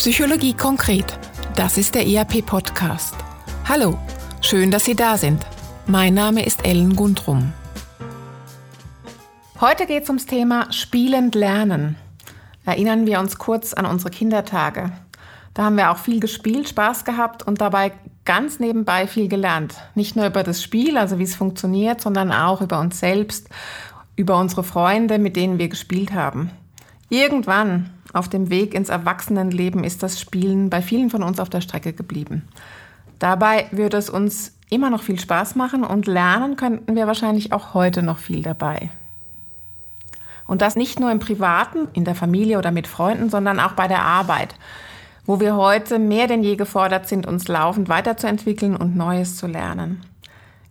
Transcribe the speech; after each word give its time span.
Psychologie 0.00 0.54
konkret. 0.54 1.18
Das 1.56 1.76
ist 1.76 1.94
der 1.94 2.06
ERP-Podcast. 2.06 3.14
Hallo, 3.68 3.98
schön, 4.40 4.70
dass 4.70 4.86
Sie 4.86 4.94
da 4.96 5.18
sind. 5.18 5.44
Mein 5.86 6.14
Name 6.14 6.46
ist 6.46 6.64
Ellen 6.64 6.96
Gundrum. 6.96 7.52
Heute 9.60 9.84
geht 9.84 10.04
es 10.04 10.08
ums 10.08 10.24
Thema 10.24 10.72
Spielend 10.72 11.34
Lernen. 11.34 11.96
Erinnern 12.64 13.04
wir 13.04 13.20
uns 13.20 13.36
kurz 13.36 13.74
an 13.74 13.84
unsere 13.84 14.08
Kindertage. 14.08 14.90
Da 15.52 15.64
haben 15.64 15.76
wir 15.76 15.90
auch 15.90 15.98
viel 15.98 16.18
gespielt, 16.18 16.70
Spaß 16.70 17.04
gehabt 17.04 17.46
und 17.46 17.60
dabei 17.60 17.92
ganz 18.24 18.58
nebenbei 18.58 19.06
viel 19.06 19.28
gelernt. 19.28 19.74
Nicht 19.94 20.16
nur 20.16 20.24
über 20.24 20.42
das 20.42 20.62
Spiel, 20.62 20.96
also 20.96 21.18
wie 21.18 21.24
es 21.24 21.36
funktioniert, 21.36 22.00
sondern 22.00 22.32
auch 22.32 22.62
über 22.62 22.80
uns 22.80 23.00
selbst, 23.00 23.50
über 24.16 24.38
unsere 24.38 24.64
Freunde, 24.64 25.18
mit 25.18 25.36
denen 25.36 25.58
wir 25.58 25.68
gespielt 25.68 26.14
haben. 26.14 26.50
Irgendwann 27.10 27.90
auf 28.12 28.28
dem 28.28 28.50
Weg 28.50 28.74
ins 28.74 28.88
Erwachsenenleben 28.88 29.84
ist 29.84 30.02
das 30.02 30.20
Spielen 30.20 30.70
bei 30.70 30.82
vielen 30.82 31.10
von 31.10 31.22
uns 31.22 31.40
auf 31.40 31.48
der 31.48 31.60
Strecke 31.60 31.92
geblieben. 31.92 32.48
Dabei 33.18 33.66
würde 33.70 33.96
es 33.96 34.10
uns 34.10 34.52
immer 34.70 34.90
noch 34.90 35.02
viel 35.02 35.20
Spaß 35.20 35.56
machen 35.56 35.84
und 35.84 36.06
lernen 36.06 36.56
könnten 36.56 36.96
wir 36.96 37.06
wahrscheinlich 37.06 37.52
auch 37.52 37.74
heute 37.74 38.02
noch 38.02 38.18
viel 38.18 38.42
dabei. 38.42 38.90
Und 40.46 40.62
das 40.62 40.74
nicht 40.74 40.98
nur 40.98 41.12
im 41.12 41.20
Privaten, 41.20 41.88
in 41.92 42.04
der 42.04 42.14
Familie 42.14 42.58
oder 42.58 42.72
mit 42.72 42.88
Freunden, 42.88 43.30
sondern 43.30 43.60
auch 43.60 43.72
bei 43.72 43.86
der 43.86 44.02
Arbeit, 44.02 44.56
wo 45.24 45.38
wir 45.38 45.54
heute 45.54 45.98
mehr 45.98 46.26
denn 46.26 46.42
je 46.42 46.56
gefordert 46.56 47.06
sind, 47.08 47.26
uns 47.26 47.46
laufend 47.46 47.88
weiterzuentwickeln 47.88 48.74
und 48.74 48.96
Neues 48.96 49.36
zu 49.36 49.46
lernen. 49.46 50.02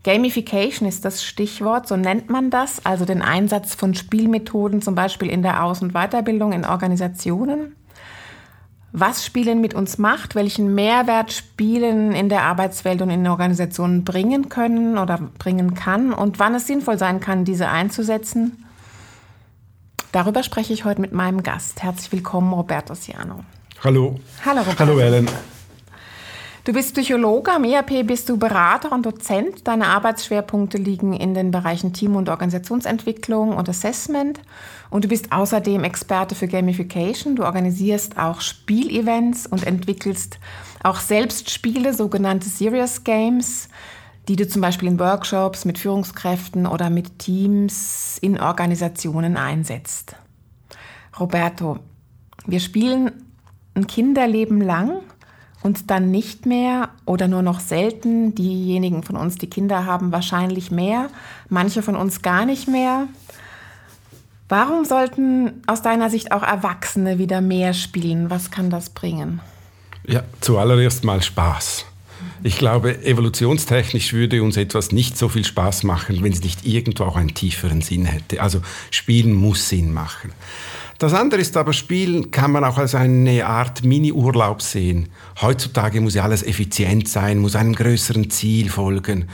Gamification 0.03 0.87
ist 0.87 1.03
das 1.03 1.23
Stichwort, 1.23 1.87
so 1.87 1.97
nennt 1.97 2.29
man 2.29 2.49
das, 2.49 2.85
also 2.85 3.03
den 3.05 3.21
Einsatz 3.21 3.75
von 3.75 3.95
Spielmethoden 3.95 4.81
zum 4.81 4.95
Beispiel 4.95 5.29
in 5.29 5.41
der 5.41 5.63
Aus- 5.63 5.81
und 5.81 5.93
Weiterbildung 5.93 6.53
in 6.53 6.65
Organisationen. 6.65 7.75
Was 8.91 9.25
Spielen 9.25 9.61
mit 9.61 9.75
uns 9.75 9.97
macht, 9.97 10.33
welchen 10.33 10.73
Mehrwert 10.73 11.31
Spielen 11.31 12.13
in 12.13 12.29
der 12.29 12.43
Arbeitswelt 12.43 13.01
und 13.01 13.09
in 13.11 13.27
Organisationen 13.27 14.03
bringen 14.03 14.49
können 14.49 14.97
oder 14.97 15.19
bringen 15.37 15.75
kann 15.75 16.11
und 16.11 16.39
wann 16.39 16.55
es 16.55 16.65
sinnvoll 16.65 16.97
sein 16.97 17.19
kann, 17.19 17.45
diese 17.45 17.67
einzusetzen. 17.67 18.65
Darüber 20.11 20.41
spreche 20.41 20.73
ich 20.73 20.85
heute 20.85 21.01
mit 21.01 21.11
meinem 21.11 21.43
Gast. 21.43 21.83
Herzlich 21.83 22.11
willkommen, 22.11 22.51
Roberto 22.51 22.95
Siano. 22.95 23.43
Hallo. 23.83 24.19
Hallo, 24.43 24.61
Roberto. 24.61 24.79
Hallo, 24.79 24.99
Ellen. 24.99 25.29
Du 26.65 26.73
bist 26.73 26.93
Psychologe, 26.93 27.53
am 27.53 27.63
ERP 27.63 28.05
bist 28.05 28.27
du 28.27 28.37
Berater 28.37 28.91
und 28.91 29.05
Dozent. 29.05 29.65
Deine 29.65 29.87
Arbeitsschwerpunkte 29.87 30.77
liegen 30.77 31.13
in 31.13 31.33
den 31.33 31.51
Bereichen 31.51 31.93
Team- 31.93 32.17
und 32.17 32.27
Organisationsentwicklung 32.27 33.55
und 33.55 33.69
Assessment. 33.69 34.41
Und 34.89 35.05
du 35.05 35.07
bist 35.07 35.31
außerdem 35.31 35.85
Experte 35.85 36.35
für 36.35 36.49
Gamification. 36.49 37.37
Du 37.37 37.45
organisierst 37.45 38.17
auch 38.17 38.41
Spielevents 38.41 39.47
und 39.47 39.65
entwickelst 39.65 40.37
auch 40.83 40.99
selbst 40.99 41.49
Spiele, 41.49 41.93
sogenannte 41.93 42.49
Serious 42.49 43.05
Games, 43.05 43.69
die 44.27 44.35
du 44.35 44.45
zum 44.45 44.61
Beispiel 44.61 44.89
in 44.89 44.99
Workshops 44.99 45.63
mit 45.63 45.79
Führungskräften 45.79 46.67
oder 46.67 46.89
mit 46.89 47.19
Teams 47.19 48.17
in 48.21 48.39
Organisationen 48.39 49.37
einsetzt. 49.37 50.17
Roberto, 51.17 51.79
wir 52.45 52.59
spielen 52.59 53.11
ein 53.75 53.87
Kinderleben 53.87 54.59
lang 54.59 55.01
und 55.61 55.89
dann 55.89 56.11
nicht 56.11 56.45
mehr 56.45 56.89
oder 57.05 57.27
nur 57.27 57.41
noch 57.41 57.59
selten. 57.59 58.35
Diejenigen 58.35 59.03
von 59.03 59.15
uns, 59.15 59.37
die 59.37 59.49
Kinder 59.49 59.85
haben, 59.85 60.11
wahrscheinlich 60.11 60.71
mehr, 60.71 61.09
manche 61.49 61.81
von 61.81 61.95
uns 61.95 62.21
gar 62.21 62.45
nicht 62.45 62.67
mehr. 62.67 63.07
Warum 64.47 64.83
sollten 64.83 65.61
aus 65.67 65.81
deiner 65.81 66.09
Sicht 66.09 66.31
auch 66.31 66.41
Erwachsene 66.41 67.19
wieder 67.19 67.39
mehr 67.39 67.73
spielen? 67.73 68.29
Was 68.29 68.49
kann 68.49 68.69
das 68.69 68.89
bringen? 68.89 69.41
Ja, 70.07 70.23
zuallererst 70.41 71.03
mal 71.03 71.21
Spaß. 71.21 71.85
Ich 72.41 72.57
glaube, 72.57 73.03
evolutionstechnisch 73.03 74.13
würde 74.13 74.41
uns 74.41 74.57
etwas 74.57 74.91
nicht 74.91 75.17
so 75.17 75.29
viel 75.29 75.45
Spaß 75.45 75.83
machen, 75.83 76.23
wenn 76.23 76.31
es 76.31 76.41
nicht 76.41 76.65
irgendwo 76.65 77.03
auch 77.03 77.15
einen 77.15 77.33
tieferen 77.33 77.81
Sinn 77.81 78.05
hätte. 78.05 78.41
Also 78.41 78.61
Spielen 78.91 79.33
muss 79.33 79.69
Sinn 79.69 79.93
machen. 79.93 80.31
Das 80.99 81.13
andere 81.13 81.39
ist 81.39 81.55
aber, 81.55 81.71
Spielen 81.71 82.29
kann 82.29 82.51
man 82.51 82.65
auch 82.65 82.77
als 82.77 82.93
eine 82.93 83.45
Art 83.45 83.85
Mini-Urlaub 83.85 84.61
sehen. 84.61 85.07
Heutzutage 85.41 86.01
muss 86.01 86.13
ja 86.13 86.23
alles 86.23 86.43
effizient 86.43 87.07
sein, 87.07 87.39
muss 87.39 87.55
einem 87.55 87.73
größeren 87.73 88.29
Ziel 88.29 88.69
folgen. 88.69 89.29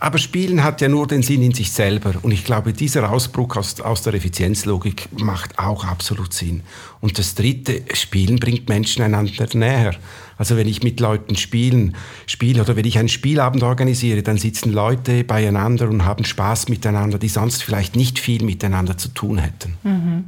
Aber 0.00 0.16
Spielen 0.16 0.64
hat 0.64 0.80
ja 0.80 0.88
nur 0.88 1.06
den 1.06 1.22
Sinn 1.22 1.42
in 1.42 1.52
sich 1.52 1.70
selber. 1.70 2.14
Und 2.22 2.32
ich 2.32 2.46
glaube, 2.46 2.72
dieser 2.72 3.12
Ausbruch 3.12 3.56
aus, 3.56 3.78
aus 3.82 4.00
der 4.00 4.14
Effizienzlogik 4.14 5.10
macht 5.22 5.58
auch 5.58 5.84
absolut 5.84 6.32
Sinn. 6.32 6.62
Und 7.02 7.18
das 7.18 7.34
Dritte, 7.34 7.82
Spielen 7.92 8.40
bringt 8.40 8.70
Menschen 8.70 9.02
einander 9.02 9.46
näher. 9.52 9.94
Also 10.38 10.56
wenn 10.56 10.68
ich 10.68 10.82
mit 10.82 11.00
Leuten 11.00 11.36
spielen, 11.36 11.96
spiele 12.26 12.62
oder 12.62 12.76
wenn 12.76 12.84
ich 12.84 12.98
einen 12.98 13.08
Spielabend 13.08 13.62
organisiere, 13.62 14.22
dann 14.22 14.38
sitzen 14.38 14.72
Leute 14.72 15.24
beieinander 15.24 15.88
und 15.88 16.04
haben 16.04 16.24
Spaß 16.24 16.68
miteinander, 16.68 17.18
die 17.18 17.28
sonst 17.28 17.62
vielleicht 17.62 17.96
nicht 17.96 18.18
viel 18.18 18.44
miteinander 18.44 18.96
zu 18.96 19.08
tun 19.08 19.38
hätten. 19.38 19.76
Mhm. 19.82 20.24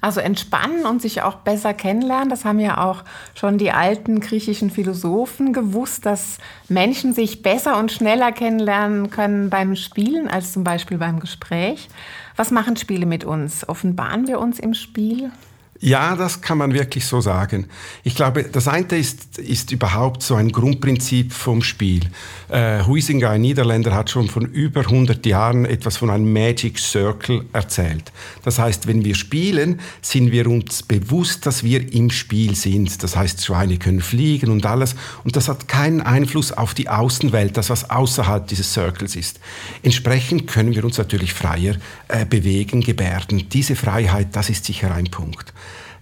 Also 0.00 0.20
entspannen 0.20 0.86
und 0.86 1.02
sich 1.02 1.22
auch 1.22 1.36
besser 1.36 1.74
kennenlernen, 1.74 2.28
das 2.28 2.44
haben 2.44 2.60
ja 2.60 2.84
auch 2.84 3.04
schon 3.34 3.58
die 3.58 3.70
alten 3.70 4.20
griechischen 4.20 4.70
Philosophen 4.70 5.52
gewusst, 5.52 6.06
dass 6.06 6.38
Menschen 6.68 7.12
sich 7.12 7.42
besser 7.42 7.78
und 7.78 7.92
schneller 7.92 8.32
kennenlernen 8.32 9.10
können 9.10 9.50
beim 9.50 9.76
Spielen 9.76 10.28
als 10.28 10.52
zum 10.52 10.64
Beispiel 10.64 10.98
beim 10.98 11.20
Gespräch. 11.20 11.88
Was 12.36 12.50
machen 12.50 12.76
Spiele 12.76 13.06
mit 13.06 13.24
uns? 13.24 13.68
Offenbaren 13.68 14.28
wir 14.28 14.38
uns 14.38 14.60
im 14.60 14.74
Spiel? 14.74 15.32
Ja, 15.80 16.16
das 16.16 16.40
kann 16.40 16.58
man 16.58 16.74
wirklich 16.74 17.06
so 17.06 17.20
sagen. 17.20 17.66
Ich 18.02 18.16
glaube, 18.16 18.42
das 18.42 18.66
eine 18.66 18.86
ist, 18.98 19.38
ist 19.38 19.70
überhaupt 19.70 20.24
so 20.24 20.34
ein 20.34 20.50
Grundprinzip 20.50 21.32
vom 21.32 21.62
Spiel. 21.62 22.00
Äh, 22.48 22.82
Huizinga, 22.84 23.30
ein 23.30 23.42
Niederländer, 23.42 23.94
hat 23.94 24.10
schon 24.10 24.28
von 24.28 24.44
über 24.44 24.80
100 24.80 25.24
Jahren 25.24 25.64
etwas 25.64 25.96
von 25.96 26.10
einem 26.10 26.32
Magic 26.32 26.80
Circle 26.80 27.44
erzählt. 27.52 28.10
Das 28.42 28.58
heißt, 28.58 28.88
wenn 28.88 29.04
wir 29.04 29.14
spielen, 29.14 29.78
sind 30.02 30.32
wir 30.32 30.48
uns 30.48 30.82
bewusst, 30.82 31.46
dass 31.46 31.62
wir 31.62 31.92
im 31.92 32.10
Spiel 32.10 32.56
sind. 32.56 33.00
Das 33.04 33.14
heißt, 33.14 33.44
Schweine 33.44 33.78
können 33.78 34.00
fliegen 34.00 34.50
und 34.50 34.66
alles. 34.66 34.96
Und 35.22 35.36
das 35.36 35.48
hat 35.48 35.68
keinen 35.68 36.00
Einfluss 36.00 36.50
auf 36.50 36.74
die 36.74 36.88
Außenwelt, 36.88 37.56
das 37.56 37.70
was 37.70 37.88
außerhalb 37.88 38.48
dieses 38.48 38.72
Circles 38.72 39.14
ist. 39.14 39.38
Entsprechend 39.84 40.48
können 40.48 40.74
wir 40.74 40.84
uns 40.84 40.98
natürlich 40.98 41.32
freier 41.32 41.76
äh, 42.08 42.26
bewegen, 42.26 42.80
gebärden. 42.80 43.48
Diese 43.48 43.76
Freiheit, 43.76 44.34
das 44.34 44.50
ist 44.50 44.64
sicher 44.64 44.92
ein 44.92 45.04
Punkt. 45.04 45.52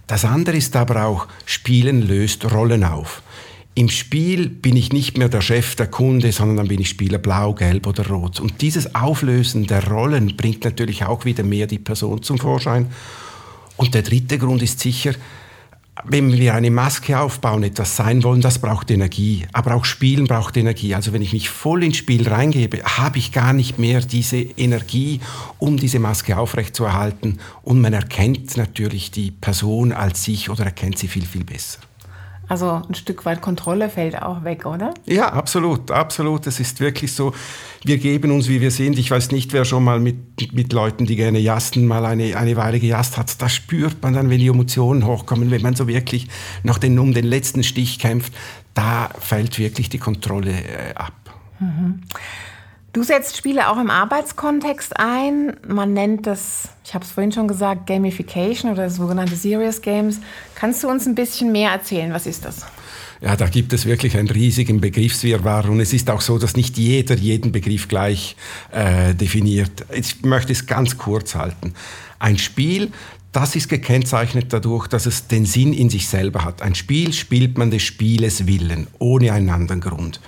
Das 0.07 0.23
andere 0.23 0.55
ist 0.55 0.75
aber 0.75 1.03
auch, 1.05 1.27
Spielen 1.45 2.01
löst 2.01 2.49
Rollen 2.51 2.85
auf. 2.85 3.21
Im 3.75 3.89
Spiel 3.89 4.49
bin 4.49 4.75
ich 4.75 4.91
nicht 4.91 5.17
mehr 5.17 5.29
der 5.29 5.41
Chef, 5.41 5.75
der 5.75 5.87
Kunde, 5.87 6.31
sondern 6.31 6.57
dann 6.57 6.67
bin 6.69 6.81
ich 6.81 6.89
Spieler 6.89 7.19
blau, 7.19 7.53
gelb 7.53 7.85
oder 7.85 8.07
rot. 8.07 8.39
Und 8.39 8.61
dieses 8.61 8.95
Auflösen 8.95 9.67
der 9.67 9.87
Rollen 9.87 10.35
bringt 10.35 10.63
natürlich 10.63 11.05
auch 11.05 11.25
wieder 11.25 11.43
mehr 11.43 11.67
die 11.67 11.77
Person 11.77 12.23
zum 12.23 12.39
Vorschein. 12.39 12.87
Und 13.75 13.93
der 13.93 14.01
dritte 14.01 14.39
Grund 14.39 14.63
ist 14.63 14.79
sicher, 14.79 15.13
wenn 16.03 16.31
wir 16.33 16.53
eine 16.53 16.71
Maske 16.71 17.19
aufbauen, 17.19 17.63
etwas 17.63 17.95
sein 17.95 18.23
wollen, 18.23 18.41
das 18.41 18.59
braucht 18.59 18.91
Energie. 18.91 19.47
Aber 19.53 19.75
auch 19.75 19.85
Spielen 19.85 20.25
braucht 20.25 20.57
Energie. 20.57 20.95
Also 20.95 21.13
wenn 21.13 21.21
ich 21.21 21.33
mich 21.33 21.49
voll 21.49 21.83
ins 21.83 21.97
Spiel 21.97 22.27
reingebe, 22.27 22.83
habe 22.83 23.17
ich 23.17 23.31
gar 23.31 23.53
nicht 23.53 23.79
mehr 23.79 24.01
diese 24.01 24.37
Energie, 24.37 25.19
um 25.57 25.77
diese 25.77 25.99
Maske 25.99 26.37
aufrechtzuerhalten. 26.37 27.39
Und 27.63 27.81
man 27.81 27.93
erkennt 27.93 28.57
natürlich 28.57 29.11
die 29.11 29.31
Person 29.31 29.91
als 29.91 30.23
sich 30.23 30.49
oder 30.49 30.65
erkennt 30.65 30.97
sie 30.97 31.07
viel, 31.07 31.25
viel 31.25 31.43
besser. 31.43 31.79
Also 32.49 32.81
ein 32.87 32.95
Stück 32.95 33.25
weit 33.25 33.41
Kontrolle 33.41 33.89
fällt 33.89 34.21
auch 34.21 34.43
weg, 34.43 34.65
oder? 34.65 34.93
Ja, 35.05 35.33
absolut, 35.33 35.91
absolut. 35.91 36.47
Es 36.47 36.59
ist 36.59 36.79
wirklich 36.79 37.11
so, 37.11 37.33
wir 37.83 37.97
geben 37.97 38.31
uns, 38.31 38.47
wie 38.47 38.61
wir 38.61 38.71
sind. 38.71 38.97
Ich 38.97 39.11
weiß 39.11 39.31
nicht, 39.31 39.51
wer 39.51 39.65
schon 39.65 39.83
mal 39.83 39.99
mit, 39.99 40.53
mit 40.53 40.71
Leuten, 40.71 41.05
die 41.05 41.17
gerne 41.17 41.39
jasten, 41.39 41.85
mal 41.85 42.05
eine, 42.05 42.37
eine 42.37 42.55
Weile 42.55 42.79
gejast 42.79 43.17
hat. 43.17 43.41
Da 43.41 43.49
spürt 43.49 44.01
man 44.01 44.13
dann, 44.13 44.29
wenn 44.29 44.39
die 44.39 44.47
Emotionen 44.47 45.05
hochkommen, 45.05 45.51
wenn 45.51 45.61
man 45.61 45.75
so 45.75 45.87
wirklich 45.87 46.27
noch 46.63 46.77
den, 46.77 46.97
um 46.99 47.13
den 47.13 47.25
letzten 47.25 47.63
Stich 47.63 47.99
kämpft, 47.99 48.33
da 48.73 49.09
fällt 49.19 49.59
wirklich 49.59 49.89
die 49.89 49.99
Kontrolle 49.99 50.51
äh, 50.51 50.93
ab. 50.95 51.13
Mhm. 51.59 52.01
Du 52.97 53.03
setzt 53.03 53.37
Spiele 53.37 53.69
auch 53.69 53.77
im 53.77 53.91
Arbeitskontext 53.91 54.99
ein. 54.99 55.55
Man 55.67 55.93
nennt 55.93 56.25
das, 56.25 56.69
ich 56.83 56.95
habe 56.95 57.05
es 57.05 57.11
vorhin 57.11 57.31
schon 57.31 57.47
gesagt, 57.47 57.85
Gamification 57.85 58.71
oder 58.71 58.89
sogenannte 58.89 59.35
Serious 59.35 59.83
Games. 59.83 60.19
Kannst 60.55 60.81
du 60.81 60.89
uns 60.89 61.05
ein 61.05 61.13
bisschen 61.13 61.51
mehr 61.51 61.69
erzählen? 61.69 62.11
Was 62.11 62.25
ist 62.25 62.43
das? 62.43 62.65
Ja, 63.21 63.35
da 63.35 63.49
gibt 63.49 63.71
es 63.73 63.85
wirklich 63.85 64.17
einen 64.17 64.31
riesigen 64.31 64.81
Begriffswirrwarr 64.81 65.69
und 65.69 65.79
es 65.79 65.93
ist 65.93 66.09
auch 66.09 66.21
so, 66.21 66.39
dass 66.39 66.55
nicht 66.55 66.79
jeder 66.79 67.13
jeden 67.13 67.51
Begriff 67.51 67.87
gleich 67.87 68.35
äh, 68.71 69.13
definiert. 69.13 69.85
Ich 69.93 70.23
möchte 70.23 70.51
es 70.51 70.65
ganz 70.65 70.97
kurz 70.97 71.35
halten. 71.35 71.75
Ein 72.17 72.39
Spiel, 72.39 72.91
das 73.31 73.55
ist 73.55 73.69
gekennzeichnet 73.69 74.51
dadurch, 74.53 74.87
dass 74.87 75.05
es 75.05 75.27
den 75.27 75.45
Sinn 75.45 75.71
in 75.71 75.91
sich 75.91 76.07
selber 76.07 76.43
hat. 76.43 76.63
Ein 76.63 76.73
Spiel 76.73 77.13
spielt 77.13 77.59
man 77.59 77.69
des 77.69 77.83
Spieles 77.83 78.47
willen, 78.47 78.87
ohne 78.97 79.33
einen 79.33 79.51
anderen 79.51 79.81
Grund. 79.81 80.19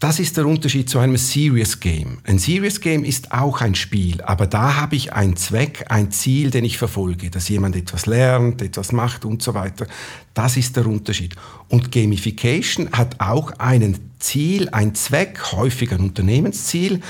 Das 0.00 0.18
ist 0.18 0.36
der 0.36 0.46
Unterschied 0.46 0.90
zu 0.90 0.98
einem 0.98 1.16
Serious 1.16 1.80
Game. 1.80 2.18
Ein 2.24 2.38
Serious 2.38 2.80
Game 2.80 3.04
ist 3.04 3.32
auch 3.32 3.60
ein 3.60 3.74
Spiel, 3.74 4.20
aber 4.22 4.46
da 4.46 4.76
habe 4.76 4.96
ich 4.96 5.12
einen 5.12 5.36
Zweck, 5.36 5.86
ein 5.88 6.10
Ziel, 6.10 6.50
den 6.50 6.64
ich 6.64 6.76
verfolge, 6.76 7.30
dass 7.30 7.48
jemand 7.48 7.76
etwas 7.76 8.06
lernt, 8.06 8.60
etwas 8.60 8.92
macht 8.92 9.24
und 9.24 9.42
so 9.42 9.54
weiter. 9.54 9.86
Das 10.34 10.56
ist 10.56 10.76
der 10.76 10.86
Unterschied. 10.86 11.36
Und 11.68 11.92
Gamification 11.92 12.90
hat 12.92 13.20
auch 13.20 13.52
einen 13.58 14.10
Ziel, 14.18 14.68
ein 14.70 14.94
Zweck, 14.94 15.52
häufig 15.52 15.92
ein 15.92 16.00
Unternehmensziel, 16.00 17.00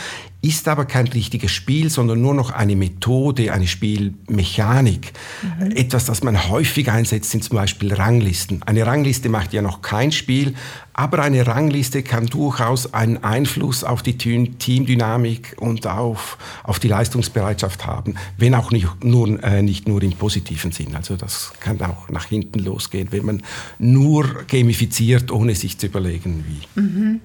ist 0.44 0.68
aber 0.68 0.84
kein 0.84 1.08
richtiges 1.08 1.50
Spiel, 1.52 1.88
sondern 1.88 2.20
nur 2.20 2.34
noch 2.34 2.50
eine 2.50 2.76
Methode, 2.76 3.52
eine 3.52 3.66
Spielmechanik. 3.66 5.12
Mhm. 5.42 5.70
Etwas, 5.70 6.04
das 6.04 6.22
man 6.22 6.50
häufig 6.50 6.90
einsetzt, 6.90 7.30
sind 7.30 7.44
zum 7.44 7.56
Beispiel 7.56 7.94
Ranglisten. 7.94 8.62
Eine 8.62 8.86
Rangliste 8.86 9.30
macht 9.30 9.54
ja 9.54 9.62
noch 9.62 9.80
kein 9.80 10.12
Spiel, 10.12 10.54
aber 10.92 11.22
eine 11.22 11.46
Rangliste 11.46 12.02
kann 12.02 12.26
durchaus 12.26 12.92
einen 12.92 13.24
Einfluss 13.24 13.84
auf 13.84 14.02
die 14.02 14.18
Teamdynamik 14.18 15.56
und 15.58 15.86
auf, 15.86 16.36
auf 16.62 16.78
die 16.78 16.88
Leistungsbereitschaft 16.88 17.86
haben, 17.86 18.14
wenn 18.36 18.54
auch 18.54 18.70
nicht 18.70 19.02
nur, 19.02 19.42
äh, 19.42 19.62
nicht 19.62 19.88
nur 19.88 20.02
im 20.02 20.12
positiven 20.12 20.72
Sinn. 20.72 20.94
Also 20.94 21.16
das 21.16 21.52
kann 21.60 21.80
auch 21.80 22.10
nach 22.10 22.26
hinten 22.26 22.58
losgehen, 22.58 23.08
wenn 23.12 23.24
man 23.24 23.42
nur 23.78 24.44
gamifiziert, 24.46 25.32
ohne 25.32 25.54
sich 25.54 25.78
zu 25.78 25.86
überlegen, 25.86 26.44
wie. 26.46 26.80
Mhm. 26.80 27.20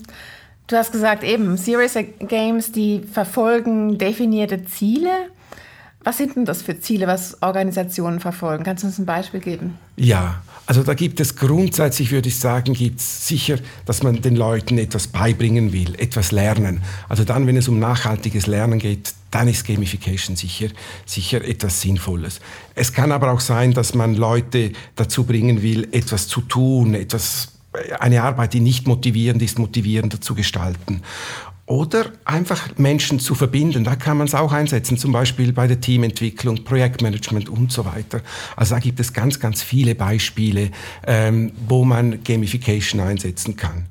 Du 0.70 0.76
hast 0.76 0.92
gesagt, 0.92 1.24
eben, 1.24 1.58
Serious 1.58 1.96
Games, 2.20 2.72
die 2.72 3.02
verfolgen 3.02 3.98
definierte 3.98 4.66
Ziele. 4.66 5.10
Was 6.04 6.18
sind 6.18 6.36
denn 6.36 6.46
das 6.46 6.62
für 6.62 6.80
Ziele, 6.80 7.08
was 7.08 7.42
Organisationen 7.42 8.20
verfolgen? 8.20 8.64
Kannst 8.64 8.84
du 8.84 8.88
uns 8.88 9.00
ein 9.00 9.06
Beispiel 9.08 9.40
geben? 9.40 9.80
Ja, 9.98 10.44
also 10.68 10.84
da 10.84 10.94
gibt 10.94 11.20
es 11.20 11.36
grundsätzlich, 11.36 12.12
würde 12.12 12.28
ich 12.28 12.38
sagen, 12.38 12.76
gibt 12.76 13.00
es 13.00 13.28
sicher, 13.28 13.58
dass 13.88 14.04
man 14.04 14.22
den 14.22 14.36
Leuten 14.36 14.78
etwas 14.78 15.08
beibringen 15.08 15.74
will, 15.74 15.96
etwas 15.98 16.32
lernen. 16.32 16.84
Also 17.10 17.24
dann, 17.24 17.48
wenn 17.48 17.58
es 17.58 17.68
um 17.68 17.80
nachhaltiges 17.80 18.46
Lernen 18.46 18.78
geht, 18.78 19.16
dann 19.32 19.48
ist 19.48 19.66
Gamification 19.66 20.36
sicher, 20.36 20.68
sicher 21.08 21.44
etwas 21.44 21.82
Sinnvolles. 21.82 22.42
Es 22.76 22.94
kann 22.94 23.12
aber 23.12 23.32
auch 23.32 23.40
sein, 23.40 23.74
dass 23.74 23.96
man 23.96 24.14
Leute 24.14 24.74
dazu 24.96 25.24
bringen 25.24 25.64
will, 25.64 25.88
etwas 25.92 26.28
zu 26.28 26.42
tun, 26.42 26.94
etwas 26.94 27.59
eine 28.00 28.24
Arbeit, 28.24 28.54
die 28.54 28.60
nicht 28.60 28.88
motivierend 28.88 29.42
ist, 29.42 29.60
motivierender 29.60 30.22
zu 30.22 30.36
gestalten. 30.36 31.02
Oder 31.70 32.14
einfach 32.26 32.80
Menschen 32.80 33.20
zu 33.20 33.36
verbinden, 33.36 33.84
da 33.84 33.96
kann 33.96 34.18
man 34.18 34.26
es 34.26 34.34
auch 34.34 34.52
einsetzen, 34.54 34.98
zum 34.98 35.12
Beispiel 35.12 35.54
bei 35.54 35.68
der 35.68 35.80
Teamentwicklung, 35.80 36.64
Projektmanagement 36.64 37.48
und 37.48 37.72
so 37.72 37.86
weiter. 37.86 38.22
Also 38.56 38.74
da 38.74 38.80
gibt 38.80 39.00
es 39.00 39.14
ganz, 39.14 39.40
ganz 39.40 39.62
viele 39.62 39.94
Beispiele, 39.94 40.72
ähm, 41.06 41.52
wo 41.68 41.86
man 41.86 42.24
Gamification 42.24 43.00
einsetzen 43.02 43.56
kann. 43.56 43.86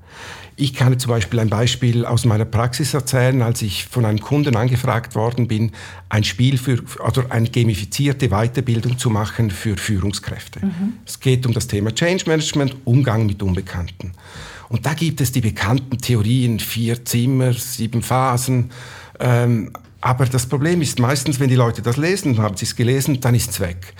Ich 0.61 0.75
kann 0.75 0.99
zum 0.99 1.11
Beispiel 1.11 1.39
ein 1.39 1.51
Beispiel 1.51 2.05
aus 2.05 2.25
meiner 2.25 2.45
Praxis 2.45 2.93
erzählen, 2.93 3.43
als 3.43 3.63
ich 3.63 3.87
von 3.87 4.05
einem 4.05 4.19
Kunden 4.19 4.57
angefragt 4.57 5.15
worden 5.15 5.47
bin, 5.47 5.71
ein 6.09 6.25
Spiel 6.25 6.59
für 6.59 6.83
oder 6.99 7.31
eine 7.31 7.49
gamifizierte 7.49 8.29
Weiterbildung 8.31 8.99
zu 8.99 9.09
machen 9.09 9.53
für 9.53 9.77
Führungskräfte. 9.77 10.67
Mhm. 10.67 10.95
Es 11.07 11.21
geht 11.21 11.47
um 11.47 11.55
das 11.55 11.69
Thema 11.69 11.95
Change 11.95 12.25
Management, 12.27 12.75
Umgang 12.85 13.27
mit 13.27 13.41
Unbekannten. 13.41 14.15
Und 14.69 14.85
da 14.85 14.95
gibt 14.95 15.21
es 15.21 15.31
die 15.31 15.43
bekannten 15.43 15.99
Theorien, 15.99 16.59
vier 16.59 17.05
Zimmer, 17.05 17.53
sieben 17.53 18.03
Phasen. 18.03 18.73
Ähm, 19.21 19.71
aber 20.01 20.27
das 20.27 20.47
Problem 20.47 20.83
ist 20.83 20.99
meistens, 20.99 21.39
wenn 21.39 21.49
die 21.49 21.55
Leute 21.55 21.83
das 21.83 21.97
lesen, 21.97 22.39
haben 22.39 22.57
sie 22.57 22.65
es 22.65 22.75
gelesen, 22.75 23.21
dann 23.21 23.37
ist 23.37 23.51
es 23.51 23.61
weg. 23.61 23.95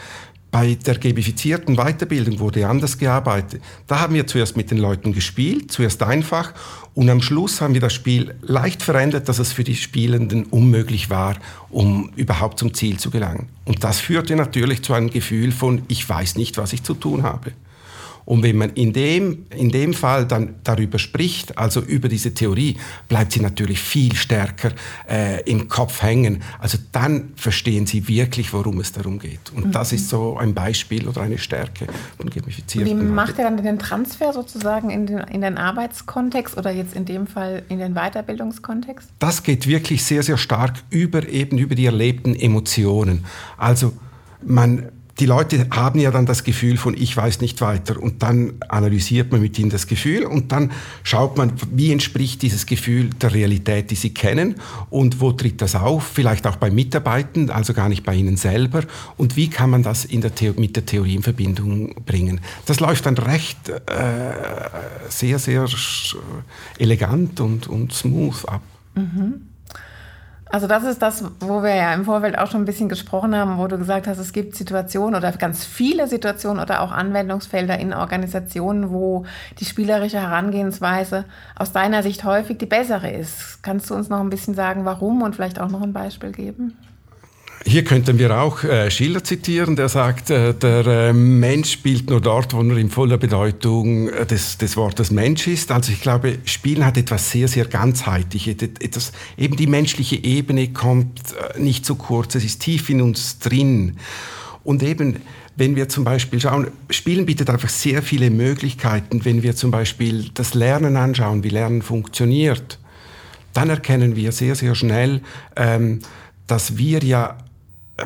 Bei 0.51 0.75
der 0.75 0.97
gamifizierten 0.97 1.77
Weiterbildung 1.77 2.39
wurde 2.39 2.67
anders 2.67 2.97
gearbeitet. 2.97 3.63
Da 3.87 4.01
haben 4.01 4.15
wir 4.15 4.27
zuerst 4.27 4.57
mit 4.57 4.71
den 4.71 4.79
Leuten 4.79 5.13
gespielt, 5.13 5.71
zuerst 5.71 6.03
einfach 6.03 6.55
und 6.99 7.09
am 7.11 7.23
Schluss 7.23 7.61
haben 7.61 7.75
wir 7.75 7.81
das 7.81 7.93
Spiel 7.93 8.35
leicht 8.43 8.83
verändert, 8.83 9.29
dass 9.29 9.39
es 9.39 9.53
für 9.53 9.63
die 9.63 9.77
Spielenden 9.77 10.45
unmöglich 10.47 11.11
war, 11.11 11.37
um 11.71 12.11
überhaupt 12.17 12.59
zum 12.59 12.75
Ziel 12.75 12.99
zu 12.99 13.11
gelangen. 13.11 13.49
Und 13.67 13.85
das 13.85 14.01
führte 14.01 14.35
natürlich 14.35 14.83
zu 14.83 14.95
einem 14.95 15.09
Gefühl 15.09 15.53
von, 15.53 15.83
ich 15.87 16.09
weiß 16.09 16.35
nicht, 16.35 16.59
was 16.59 16.73
ich 16.73 16.83
zu 16.83 16.95
tun 16.95 17.23
habe. 17.23 17.53
Und 18.29 18.43
wenn 18.43 18.59
man 18.59 18.69
in 18.75 18.93
dem, 18.93 19.47
in 19.57 19.71
dem 19.71 19.95
Fall 19.95 20.27
dann 20.27 20.57
darüber 20.63 20.99
spricht, 20.99 21.57
also 21.57 21.81
über 21.81 22.11
diese 22.11 22.35
Theorie, 22.35 22.77
bleibt 23.09 23.33
sie 23.33 23.41
natürlich 23.41 23.81
viel 23.81 24.15
stärker 24.15 24.73
äh, 25.09 25.41
im 25.51 25.69
Kopf 25.69 26.03
hängen. 26.03 26.43
Also 26.59 26.77
dann 26.93 27.33
verstehen 27.37 27.87
sie 27.87 28.07
wirklich, 28.07 28.53
worum 28.53 28.81
es 28.81 28.93
darum 28.93 29.19
geht. 29.19 29.51
Und 29.55 29.69
mhm. 29.69 29.73
das 29.73 29.95
ist 29.95 30.11
so 30.11 30.37
ein 30.37 30.53
Beispiel 30.53 31.09
oder 31.09 31.23
eine 31.23 31.39
Stärke 31.39 31.87
von 32.19 32.29
gamifizierten. 32.29 33.01
Wie 33.01 33.03
macht 33.03 33.39
ihr 33.39 33.45
dann 33.45 33.57
den 33.57 33.79
Transfer 33.79 34.35
sozusagen 34.35 34.91
in 34.91 35.07
den, 35.07 35.21
in 35.21 35.41
den 35.41 35.57
Arbeitskontext 35.57 36.59
oder 36.59 36.71
jetzt 36.71 36.95
in 36.95 37.07
dem 37.07 37.27
Fall 37.27 37.63
in 37.71 37.79
den 37.79 37.95
Weiterbildungskontext? 37.95 39.09
Das 39.21 39.43
geht 39.43 39.67
wirklich 39.67 40.05
sehr, 40.05 40.23
sehr 40.23 40.37
stark 40.37 40.75
über 40.91 41.27
eben 41.27 41.57
über 41.57 41.75
die 41.75 41.87
erlebten 41.87 42.35
Emotionen. 42.35 43.25
Also 43.57 43.95
man 44.45 44.91
die 45.19 45.27
Leute 45.27 45.67
haben 45.71 45.99
ja 45.99 46.11
dann 46.11 46.27
das 46.27 46.45
Gefühl 46.45 46.77
von, 46.77 46.95
ich 46.97 47.17
weiß 47.17 47.41
nicht 47.41 47.61
weiter. 47.61 48.01
Und 48.01 48.23
dann 48.23 48.55
analysiert 48.69 49.33
man 49.33 49.41
mit 49.41 49.59
ihnen 49.59 49.71
das 49.71 49.87
Gefühl 49.87 50.25
und 50.25 50.53
dann 50.53 50.71
schaut 51.03 51.37
man, 51.37 51.53
wie 51.73 51.93
entspricht 51.93 52.43
dieses 52.43 52.67
Gefühl 52.67 53.11
der 53.21 53.35
Realität, 53.35 53.91
die 53.91 53.95
sie 53.95 54.15
kennen 54.15 54.57
und 54.91 55.21
wo 55.21 55.33
tritt 55.33 55.61
das 55.61 55.75
auf, 55.75 56.05
vielleicht 56.05 56.47
auch 56.47 56.57
bei 56.57 56.71
Mitarbeitern, 56.71 57.51
also 57.51 57.73
gar 57.73 57.89
nicht 57.89 58.05
bei 58.05 58.15
ihnen 58.15 58.37
selber. 58.37 58.83
Und 59.17 59.37
wie 59.37 59.49
kann 59.49 59.71
man 59.71 59.83
das 59.83 60.07
der 60.07 60.53
mit 60.59 60.77
der 60.77 60.87
Theorie 60.87 61.15
in 61.17 61.23
Verbindung 61.23 61.95
bringen. 62.05 62.41
Das 62.67 62.81
läuft 62.81 63.07
dann 63.07 63.19
recht 63.19 63.69
äh, 63.69 63.81
sehr, 65.09 65.39
sehr 65.39 65.67
elegant 66.79 67.41
und, 67.41 67.67
und 67.67 67.93
smooth 67.93 68.45
ab. 68.47 68.63
Mhm. 68.95 69.48
Also 70.51 70.67
das 70.67 70.85
ist 70.85 71.03
das, 71.03 71.25
wo 71.41 71.63
wir 71.63 71.75
ja 71.75 71.93
im 71.93 72.05
Vorfeld 72.05 72.39
auch 72.39 72.51
schon 72.51 72.63
ein 72.63 72.65
bisschen 72.65 72.89
gesprochen 72.89 73.37
haben, 73.37 73.59
wo 73.59 73.67
du 73.67 73.77
gesagt 73.77 74.07
hast, 74.07 74.19
es 74.19 74.33
gibt 74.33 74.57
Situationen 74.57 75.15
oder 75.15 75.31
ganz 75.33 75.65
viele 75.65 76.09
Situationen 76.09 76.63
oder 76.63 76.81
auch 76.81 76.91
Anwendungsfelder 76.91 77.79
in 77.79 77.93
Organisationen, 77.93 78.91
wo 78.91 79.27
die 79.59 79.67
spielerische 79.67 80.21
Herangehensweise 80.21 81.27
aus 81.55 81.73
deiner 81.73 82.03
Sicht 82.03 82.25
häufig 82.25 82.57
die 82.57 82.67
bessere 82.67 83.11
ist. 83.11 83.63
Kannst 83.63 83.91
du 83.91 83.95
uns 83.95 84.09
noch 84.09 84.21
ein 84.21 84.31
bisschen 84.31 84.55
sagen, 84.55 84.87
warum 84.87 85.21
und 85.21 85.37
vielleicht 85.37 85.61
auch 85.61 85.69
noch 85.69 85.83
ein 85.83 85.93
Beispiel 85.93 86.33
geben? 86.33 86.77
Hier 87.65 87.85
könnten 87.85 88.19
wir 88.19 88.41
auch 88.41 88.63
äh, 88.63 88.91
Schiller 88.91 89.25
zitieren, 89.25 89.75
der 89.75 89.89
sagt, 89.89 90.31
äh, 90.31 90.55
der 90.55 90.87
äh, 90.87 91.13
Mensch 91.13 91.73
spielt 91.73 92.09
nur 92.09 92.21
dort, 92.21 92.55
wo 92.55 92.63
er 92.63 92.77
in 92.77 92.89
voller 92.89 93.19
Bedeutung 93.19 94.09
äh, 94.09 94.25
des, 94.25 94.59
des 94.59 94.77
Wortes 94.77 95.11
Mensch 95.11 95.47
ist. 95.49 95.73
Also 95.73 95.93
ich 95.93 96.01
glaube, 96.01 96.39
Spielen 96.45 96.85
hat 96.85 96.97
etwas 96.97 97.31
sehr, 97.31 97.49
sehr 97.49 97.65
ganzheitliches. 97.65 98.57
Etwas, 98.81 99.13
eben 99.37 99.57
die 99.57 99.67
menschliche 99.67 100.17
Ebene 100.17 100.69
kommt 100.73 101.21
äh, 101.33 101.61
nicht 101.61 101.85
zu 101.85 101.97
kurz, 101.97 102.37
es 102.37 102.45
ist 102.45 102.63
tief 102.63 102.89
in 102.91 103.03
uns 103.03 103.39
drin. 103.39 103.97
Und 104.63 104.83
eben, 104.83 105.17
wenn 105.57 105.75
wir 105.75 105.89
zum 105.89 106.05
Beispiel 106.05 106.41
schauen, 106.41 106.69
Spielen 106.91 107.27
bietet 107.27 107.51
einfach 107.51 107.69
sehr 107.69 108.03
viele 108.03 108.31
Möglichkeiten. 108.31 109.25
Wenn 109.25 109.43
wir 109.43 109.57
zum 109.57 109.73
Beispiel 109.73 110.31
das 110.35 110.55
Lernen 110.55 110.97
anschauen, 110.97 111.43
wie 111.43 111.49
Lernen 111.49 111.83
funktioniert, 111.83 112.79
dann 113.53 113.69
erkennen 113.69 114.15
wir 114.15 114.31
sehr, 114.31 114.55
sehr 114.55 114.77
schnell, 114.77 115.23
ähm, 115.57 115.99
dass 116.47 116.79
wir 116.79 117.01
ja 117.03 117.37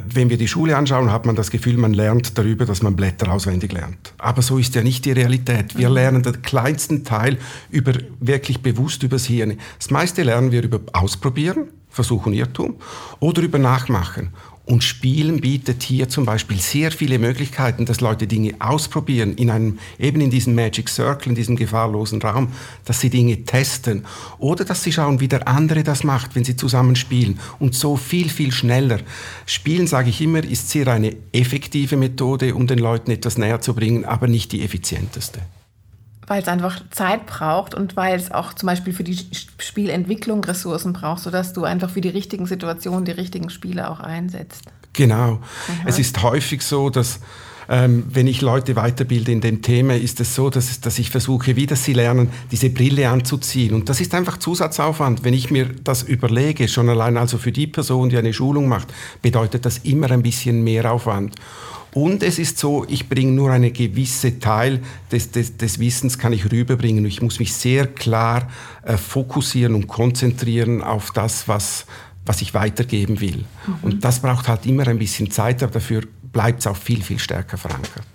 wenn 0.08 0.30
wir 0.30 0.38
die 0.38 0.48
Schule 0.48 0.76
anschauen, 0.76 1.12
hat 1.12 1.26
man 1.26 1.36
das 1.36 1.50
Gefühl, 1.50 1.76
man 1.76 1.92
lernt 1.92 2.38
darüber, 2.38 2.64
dass 2.64 2.82
man 2.82 2.96
Blätter 2.96 3.30
auswendig 3.30 3.72
lernt. 3.72 4.14
Aber 4.18 4.42
so 4.42 4.58
ist 4.58 4.74
ja 4.74 4.82
nicht 4.82 5.04
die 5.04 5.12
Realität. 5.12 5.76
Wir 5.76 5.88
mhm. 5.88 5.94
lernen 5.94 6.22
den 6.22 6.42
kleinsten 6.42 7.04
Teil 7.04 7.38
über, 7.70 7.92
wirklich 8.20 8.62
bewusst 8.62 9.02
übers 9.02 9.26
Hirn. 9.26 9.58
Das 9.78 9.90
meiste 9.90 10.22
lernen 10.22 10.50
wir 10.50 10.62
über 10.62 10.80
Ausprobieren, 10.92 11.68
Versuch 11.90 12.26
und 12.26 12.32
Irrtum 12.32 12.76
oder 13.20 13.42
über 13.42 13.58
Nachmachen. 13.58 14.30
Und 14.64 14.84
Spielen 14.84 15.40
bietet 15.40 15.82
hier 15.82 16.08
zum 16.08 16.24
Beispiel 16.24 16.58
sehr 16.58 16.92
viele 16.92 17.18
Möglichkeiten, 17.18 17.84
dass 17.84 18.00
Leute 18.00 18.28
Dinge 18.28 18.54
ausprobieren, 18.60 19.34
in 19.34 19.50
einem, 19.50 19.80
eben 19.98 20.20
in 20.20 20.30
diesem 20.30 20.54
Magic 20.54 20.88
Circle, 20.88 21.30
in 21.30 21.34
diesem 21.34 21.56
gefahrlosen 21.56 22.22
Raum, 22.22 22.48
dass 22.84 23.00
sie 23.00 23.10
Dinge 23.10 23.44
testen. 23.44 24.04
Oder 24.38 24.64
dass 24.64 24.84
sie 24.84 24.92
schauen, 24.92 25.18
wie 25.18 25.28
der 25.28 25.48
andere 25.48 25.82
das 25.82 26.04
macht, 26.04 26.36
wenn 26.36 26.44
sie 26.44 26.54
zusammen 26.54 26.94
spielen. 26.94 27.40
Und 27.58 27.74
so 27.74 27.96
viel, 27.96 28.28
viel 28.28 28.52
schneller. 28.52 29.00
Spielen, 29.46 29.88
sage 29.88 30.10
ich 30.10 30.20
immer, 30.20 30.44
ist 30.44 30.70
sehr 30.70 30.86
eine 30.86 31.16
effektive 31.32 31.96
Methode, 31.96 32.54
um 32.54 32.68
den 32.68 32.78
Leuten 32.78 33.10
etwas 33.10 33.38
näher 33.38 33.60
zu 33.60 33.74
bringen, 33.74 34.04
aber 34.04 34.28
nicht 34.28 34.52
die 34.52 34.62
effizienteste 34.62 35.40
weil 36.26 36.42
es 36.42 36.48
einfach 36.48 36.80
Zeit 36.90 37.26
braucht 37.26 37.74
und 37.74 37.96
weil 37.96 38.16
es 38.16 38.30
auch 38.30 38.54
zum 38.54 38.68
Beispiel 38.68 38.92
für 38.92 39.04
die 39.04 39.18
Spielentwicklung 39.58 40.44
Ressourcen 40.44 40.92
braucht, 40.92 41.22
sodass 41.22 41.52
du 41.52 41.64
einfach 41.64 41.90
für 41.90 42.00
die 42.00 42.08
richtigen 42.08 42.46
Situationen 42.46 43.04
die 43.04 43.12
richtigen 43.12 43.50
Spiele 43.50 43.90
auch 43.90 44.00
einsetzt. 44.00 44.62
Genau. 44.92 45.32
Mhm. 45.32 45.40
Es 45.86 45.98
ist 45.98 46.22
häufig 46.22 46.62
so, 46.62 46.90
dass 46.90 47.20
ähm, 47.68 48.04
wenn 48.08 48.26
ich 48.26 48.40
Leute 48.40 48.76
weiterbilde 48.76 49.32
in 49.32 49.40
dem 49.40 49.62
Thema, 49.62 49.96
ist 49.96 50.20
es 50.20 50.34
so, 50.34 50.50
dass, 50.50 50.80
dass 50.80 50.98
ich 50.98 51.10
versuche, 51.10 51.56
wie 51.56 51.66
dass 51.66 51.84
sie 51.84 51.92
lernen, 51.92 52.30
diese 52.50 52.70
Brille 52.70 53.08
anzuziehen. 53.08 53.74
Und 53.74 53.88
das 53.88 54.00
ist 54.00 54.14
einfach 54.14 54.38
Zusatzaufwand. 54.38 55.24
Wenn 55.24 55.34
ich 55.34 55.50
mir 55.50 55.66
das 55.82 56.02
überlege, 56.02 56.68
schon 56.68 56.88
allein 56.88 57.16
also 57.16 57.38
für 57.38 57.52
die 57.52 57.66
Person, 57.66 58.10
die 58.10 58.18
eine 58.18 58.32
Schulung 58.32 58.68
macht, 58.68 58.88
bedeutet 59.22 59.64
das 59.64 59.78
immer 59.78 60.10
ein 60.10 60.22
bisschen 60.22 60.62
mehr 60.62 60.92
Aufwand. 60.92 61.36
Und 61.94 62.22
es 62.22 62.38
ist 62.38 62.58
so, 62.58 62.86
ich 62.88 63.08
bringe 63.08 63.32
nur 63.32 63.50
einen 63.50 63.72
gewissen 63.72 64.40
Teil 64.40 64.80
des, 65.10 65.30
des, 65.30 65.58
des 65.58 65.78
Wissens 65.78 66.18
kann 66.18 66.32
ich 66.32 66.50
rüberbringen. 66.50 67.04
Ich 67.04 67.20
muss 67.20 67.38
mich 67.38 67.52
sehr 67.52 67.86
klar 67.86 68.48
äh, 68.82 68.96
fokussieren 68.96 69.74
und 69.74 69.88
konzentrieren 69.88 70.82
auf 70.82 71.10
das, 71.10 71.48
was, 71.48 71.84
was 72.24 72.40
ich 72.40 72.54
weitergeben 72.54 73.20
will. 73.20 73.44
Mhm. 73.66 73.74
Und 73.82 74.04
das 74.04 74.20
braucht 74.20 74.48
halt 74.48 74.64
immer 74.64 74.88
ein 74.88 74.98
bisschen 74.98 75.30
Zeit, 75.30 75.62
aber 75.62 75.72
dafür 75.72 76.02
bleibt 76.32 76.60
es 76.60 76.66
auch 76.66 76.76
viel, 76.76 77.02
viel 77.02 77.18
stärker 77.18 77.58
verankert. 77.58 78.06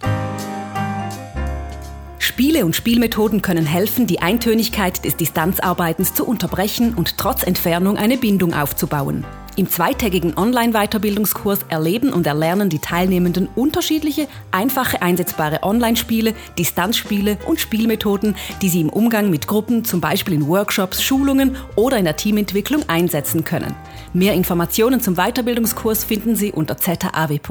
Spiele 2.17 2.65
und 2.65 2.75
Spielmethoden 2.75 3.43
können 3.43 3.65
helfen, 3.65 4.07
die 4.07 4.21
Eintönigkeit 4.21 5.05
des 5.05 5.17
Distanzarbeitens 5.17 6.15
zu 6.15 6.25
unterbrechen 6.25 6.95
und 6.95 7.17
trotz 7.17 7.43
Entfernung 7.43 7.97
eine 7.97 8.17
Bindung 8.17 8.53
aufzubauen. 8.53 9.23
Im 9.57 9.67
zweitägigen 9.67 10.37
Online-Weiterbildungskurs 10.37 11.61
erleben 11.67 12.13
und 12.13 12.27
erlernen 12.27 12.69
die 12.69 12.77
Teilnehmenden 12.77 13.49
unterschiedliche, 13.55 14.27
einfache 14.51 15.01
einsetzbare 15.01 15.63
Online-Spiele, 15.63 16.35
Distanzspiele 16.59 17.39
und 17.47 17.59
Spielmethoden, 17.59 18.35
die 18.61 18.69
sie 18.69 18.81
im 18.81 18.89
Umgang 18.89 19.31
mit 19.31 19.47
Gruppen, 19.47 19.83
zum 19.83 19.99
Beispiel 19.99 20.35
in 20.35 20.47
Workshops, 20.47 21.01
Schulungen 21.01 21.55
oder 21.75 21.97
in 21.97 22.05
der 22.05 22.15
Teamentwicklung 22.15 22.87
einsetzen 22.87 23.43
können. 23.43 23.73
Mehr 24.13 24.35
Informationen 24.35 25.01
zum 25.01 25.15
Weiterbildungskurs 25.15 26.03
finden 26.03 26.35
Sie 26.35 26.51
unter 26.51 26.77
zaw.ch/iap. 26.77 27.41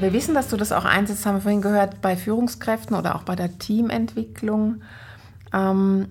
Wir 0.00 0.12
wissen, 0.14 0.34
dass 0.34 0.48
du 0.48 0.56
das 0.56 0.72
auch 0.72 0.86
einsetzt, 0.86 1.26
haben 1.26 1.36
wir 1.36 1.42
vorhin 1.42 1.60
gehört, 1.60 2.00
bei 2.00 2.16
Führungskräften 2.16 2.96
oder 2.96 3.14
auch 3.14 3.24
bei 3.24 3.36
der 3.36 3.58
Teamentwicklung. 3.58 4.80
Ähm, 5.52 6.08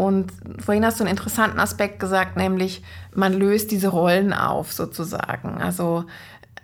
und 0.00 0.32
vorhin 0.58 0.86
hast 0.86 0.98
du 0.98 1.04
einen 1.04 1.10
interessanten 1.10 1.60
Aspekt 1.60 2.00
gesagt, 2.00 2.38
nämlich 2.38 2.82
man 3.14 3.34
löst 3.34 3.70
diese 3.70 3.88
Rollen 3.88 4.32
auf 4.32 4.72
sozusagen. 4.72 5.60
Also 5.60 6.06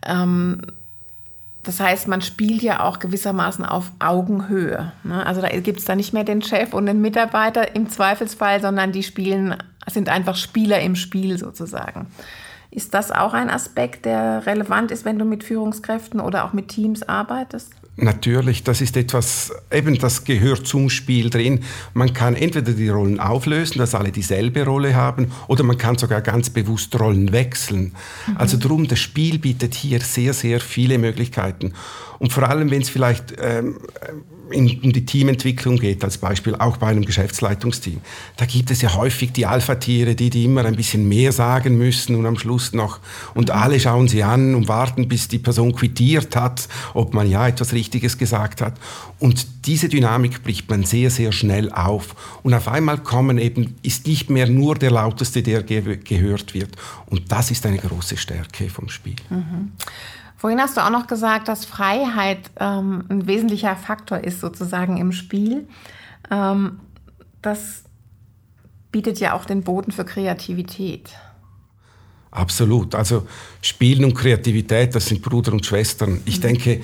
ähm, 0.06 0.62
das 1.62 1.78
heißt, 1.78 2.08
man 2.08 2.22
spielt 2.22 2.62
ja 2.62 2.80
auch 2.80 2.98
gewissermaßen 2.98 3.66
auf 3.66 3.92
Augenhöhe. 3.98 4.90
Ne? 5.04 5.26
Also 5.26 5.42
da 5.42 5.48
gibt 5.48 5.80
es 5.80 5.84
da 5.84 5.94
nicht 5.94 6.14
mehr 6.14 6.24
den 6.24 6.40
Chef 6.40 6.72
und 6.72 6.86
den 6.86 7.02
Mitarbeiter 7.02 7.76
im 7.76 7.90
Zweifelsfall, 7.90 8.62
sondern 8.62 8.92
die 8.92 9.02
spielen, 9.02 9.54
sind 9.86 10.08
einfach 10.08 10.36
Spieler 10.36 10.80
im 10.80 10.96
Spiel 10.96 11.36
sozusagen. 11.36 12.06
Ist 12.70 12.94
das 12.94 13.12
auch 13.12 13.34
ein 13.34 13.50
Aspekt, 13.50 14.06
der 14.06 14.46
relevant 14.46 14.90
ist, 14.90 15.04
wenn 15.04 15.18
du 15.18 15.26
mit 15.26 15.44
Führungskräften 15.44 16.20
oder 16.20 16.46
auch 16.46 16.54
mit 16.54 16.68
Teams 16.68 17.02
arbeitest? 17.02 17.74
Natürlich, 17.98 18.62
das 18.62 18.82
ist 18.82 18.94
etwas, 18.98 19.52
eben 19.72 19.98
das 19.98 20.24
gehört 20.24 20.66
zum 20.66 20.90
Spiel 20.90 21.30
drin. 21.30 21.60
Man 21.94 22.12
kann 22.12 22.34
entweder 22.34 22.72
die 22.72 22.90
Rollen 22.90 23.18
auflösen, 23.18 23.78
dass 23.78 23.94
alle 23.94 24.12
dieselbe 24.12 24.66
Rolle 24.66 24.94
haben, 24.94 25.32
oder 25.48 25.64
man 25.64 25.78
kann 25.78 25.96
sogar 25.96 26.20
ganz 26.20 26.50
bewusst 26.50 26.98
Rollen 27.00 27.32
wechseln. 27.32 27.94
Mhm. 28.26 28.36
Also 28.36 28.58
drum, 28.58 28.86
das 28.86 28.98
Spiel 28.98 29.38
bietet 29.38 29.74
hier 29.74 30.00
sehr, 30.00 30.34
sehr 30.34 30.60
viele 30.60 30.98
Möglichkeiten. 30.98 31.72
Und 32.18 32.32
vor 32.32 32.48
allem, 32.48 32.70
wenn 32.70 32.82
es 32.82 32.88
vielleicht 32.88 33.34
ähm, 33.40 33.78
in, 34.50 34.80
um 34.82 34.92
die 34.92 35.04
Teamentwicklung 35.04 35.76
geht, 35.76 36.04
als 36.04 36.18
Beispiel 36.18 36.54
auch 36.54 36.76
bei 36.76 36.88
einem 36.88 37.04
Geschäftsleitungsteam, 37.04 38.00
da 38.36 38.44
gibt 38.46 38.70
es 38.70 38.80
ja 38.82 38.94
häufig 38.94 39.32
die 39.32 39.46
Alpha-Tiere, 39.46 40.14
die, 40.14 40.30
die 40.30 40.44
immer 40.44 40.64
ein 40.64 40.76
bisschen 40.76 41.08
mehr 41.08 41.32
sagen 41.32 41.76
müssen 41.78 42.14
und 42.16 42.26
am 42.26 42.38
Schluss 42.38 42.72
noch, 42.72 43.00
und 43.34 43.50
alle 43.50 43.80
schauen 43.80 44.08
sie 44.08 44.22
an 44.22 44.54
und 44.54 44.68
warten, 44.68 45.08
bis 45.08 45.28
die 45.28 45.38
Person 45.38 45.74
quittiert 45.74 46.36
hat, 46.36 46.68
ob 46.94 47.14
man 47.14 47.28
ja 47.28 47.48
etwas 47.48 47.72
Richtiges 47.72 48.18
gesagt 48.18 48.60
hat. 48.60 48.74
Und 49.18 49.46
diese 49.66 49.88
Dynamik 49.88 50.42
bricht 50.42 50.70
man 50.70 50.84
sehr, 50.84 51.10
sehr 51.10 51.32
schnell 51.32 51.72
auf. 51.72 52.14
Und 52.42 52.54
auf 52.54 52.68
einmal 52.68 52.98
kommen 52.98 53.38
eben, 53.38 53.74
ist 53.82 54.06
nicht 54.06 54.30
mehr 54.30 54.48
nur 54.48 54.76
der 54.76 54.90
Lauteste, 54.90 55.42
der 55.42 55.62
ge 55.62 55.98
gehört 56.04 56.54
wird. 56.54 56.70
Und 57.06 57.32
das 57.32 57.50
ist 57.50 57.64
eine 57.66 57.78
große 57.78 58.16
Stärke 58.16 58.68
vom 58.68 58.88
Spiel. 58.88 59.16
Mhm. 59.30 59.72
Vorhin 60.36 60.60
hast 60.60 60.76
du 60.76 60.82
auch 60.82 60.90
noch 60.90 61.06
gesagt, 61.06 61.48
dass 61.48 61.64
Freiheit 61.64 62.50
ähm, 62.60 63.04
ein 63.08 63.26
wesentlicher 63.26 63.74
Faktor 63.74 64.18
ist 64.18 64.40
sozusagen 64.40 64.98
im 64.98 65.12
Spiel. 65.12 65.66
Ähm, 66.30 66.80
das 67.40 67.84
bietet 68.92 69.18
ja 69.18 69.34
auch 69.34 69.44
den 69.44 69.62
Boden 69.62 69.92
für 69.92 70.04
Kreativität. 70.04 71.10
Absolut. 72.30 72.94
Also 72.94 73.26
Spielen 73.62 74.04
und 74.04 74.14
Kreativität, 74.14 74.94
das 74.94 75.06
sind 75.06 75.22
Bruder 75.22 75.52
und 75.52 75.64
Schwestern. 75.64 76.20
Ich 76.26 76.38
mhm. 76.38 76.42
denke, 76.42 76.80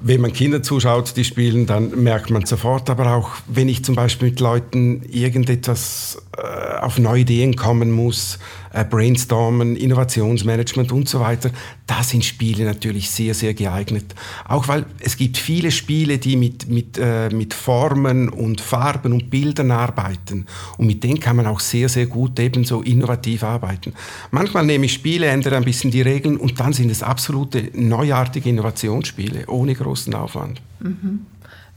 wenn 0.00 0.20
man 0.20 0.32
Kinder 0.32 0.62
zuschaut, 0.62 1.16
die 1.16 1.24
spielen, 1.24 1.66
dann 1.66 2.02
merkt 2.02 2.30
man 2.30 2.46
sofort. 2.46 2.90
Aber 2.90 3.14
auch 3.14 3.30
wenn 3.46 3.68
ich 3.68 3.84
zum 3.84 3.94
Beispiel 3.94 4.30
mit 4.30 4.40
Leuten 4.40 5.02
irgendetwas 5.02 6.22
äh, 6.36 6.78
auf 6.78 6.98
neue 6.98 7.20
Ideen 7.20 7.54
kommen 7.54 7.90
muss, 7.90 8.38
äh, 8.72 8.84
Brainstormen, 8.84 9.76
Innovationsmanagement 9.76 10.92
und 10.92 11.08
so 11.08 11.20
weiter, 11.20 11.50
da 11.86 12.02
sind 12.02 12.24
Spiele 12.24 12.64
natürlich 12.64 13.10
sehr, 13.10 13.34
sehr 13.34 13.54
geeignet. 13.54 14.14
Auch 14.48 14.68
weil 14.68 14.86
es 15.00 15.16
gibt 15.16 15.36
viele 15.36 15.70
Spiele, 15.70 16.18
die 16.18 16.36
mit, 16.36 16.68
mit, 16.68 16.98
äh, 16.98 17.28
mit 17.30 17.54
Formen 17.54 18.28
und 18.28 18.60
Farben 18.60 19.12
und 19.12 19.30
Bildern 19.30 19.70
arbeiten. 19.70 20.46
Und 20.78 20.86
mit 20.86 21.04
denen 21.04 21.20
kann 21.20 21.36
man 21.36 21.46
auch 21.46 21.60
sehr, 21.60 21.88
sehr 21.88 22.06
gut 22.06 22.38
ebenso 22.38 22.82
innovativ 22.82 23.44
arbeiten. 23.44 23.92
Manchmal 24.30 24.66
nehme 24.66 24.86
ich 24.86 24.92
Spiele, 24.92 25.26
ändere 25.26 25.56
ein 25.56 25.64
bisschen 25.64 25.90
die 25.90 26.02
Regeln 26.02 26.36
und 26.36 26.58
dann 26.60 26.72
sind 26.72 26.90
es 26.90 27.02
absolute 27.02 27.70
neuartige 27.74 28.48
Innovationsspiele, 28.48 29.46
ohne 29.48 29.74
großen 29.74 30.14
Aufwand. 30.14 30.60
Mhm. 30.80 31.26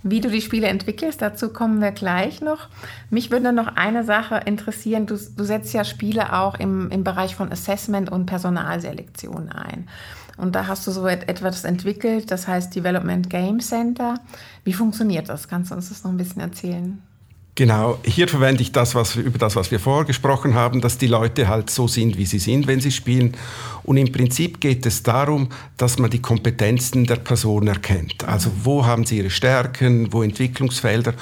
Wie 0.08 0.22
du 0.22 0.30
die 0.30 0.42
Spiele 0.42 0.68
entwickelst, 0.68 1.20
dazu 1.24 1.50
kommen 1.50 1.82
wir 1.82 1.92
gleich 1.92 2.40
noch. 2.40 2.70
Mich 3.10 3.32
würde 3.32 3.52
noch 3.52 3.76
eine 3.76 4.04
Sache 4.04 4.40
interessieren. 4.46 5.08
Du, 5.08 5.16
du 5.16 5.44
setzt 5.44 5.74
ja 5.74 5.84
Spiele 5.84 6.32
auch 6.32 6.60
im, 6.60 6.92
im 6.92 7.04
Bereich 7.04 7.36
von 7.36 7.52
Assessment 7.52 8.12
und 8.12 8.28
Personalselektion 8.28 9.50
ein. 9.50 9.90
Und 10.38 10.54
da 10.54 10.68
hast 10.68 10.86
du 10.86 10.92
so 10.92 11.08
etwas 11.08 11.64
entwickelt, 11.64 12.30
das 12.30 12.48
heißt 12.48 12.76
Development 12.76 13.32
Game 13.32 13.62
Center. 13.62 14.20
Wie 14.64 14.74
funktioniert 14.74 15.28
das? 15.28 15.48
Kannst 15.48 15.72
du 15.72 15.76
uns 15.76 15.90
das 15.90 16.04
noch 16.04 16.12
ein 16.12 16.18
bisschen 16.18 16.42
erzählen? 16.42 17.02
Genau, 17.58 17.98
hier 18.04 18.28
verwende 18.28 18.62
ich 18.62 18.74
das, 18.74 18.96
was, 18.96 19.16
über 19.16 19.38
das, 19.38 19.56
was 19.56 19.72
wir 19.72 19.80
vorgesprochen 19.80 20.56
haben, 20.56 20.82
dass 20.82 20.98
die 20.98 21.08
Leute 21.08 21.48
halt 21.48 21.70
so 21.70 21.88
sind, 21.88 22.18
wie 22.18 22.26
sie 22.26 22.40
sind, 22.40 22.68
wenn 22.68 22.82
sie 22.82 22.92
spielen. 22.92 23.38
Und 23.84 23.96
im 23.96 24.12
Prinzip 24.12 24.60
geht 24.60 24.86
es 24.86 25.04
darum, 25.04 25.48
dass 25.78 25.98
man 25.98 26.10
die 26.10 26.22
Kompetenzen 26.22 27.06
der 27.06 27.16
Person 27.16 27.68
erkennt. 27.68 28.26
Also 28.26 28.52
wo 28.64 28.86
haben 28.86 29.06
sie 29.06 29.20
ihre 29.20 29.30
Stärken, 29.30 30.12
wo 30.12 30.22
Entwicklungsfelder. 30.22 31.14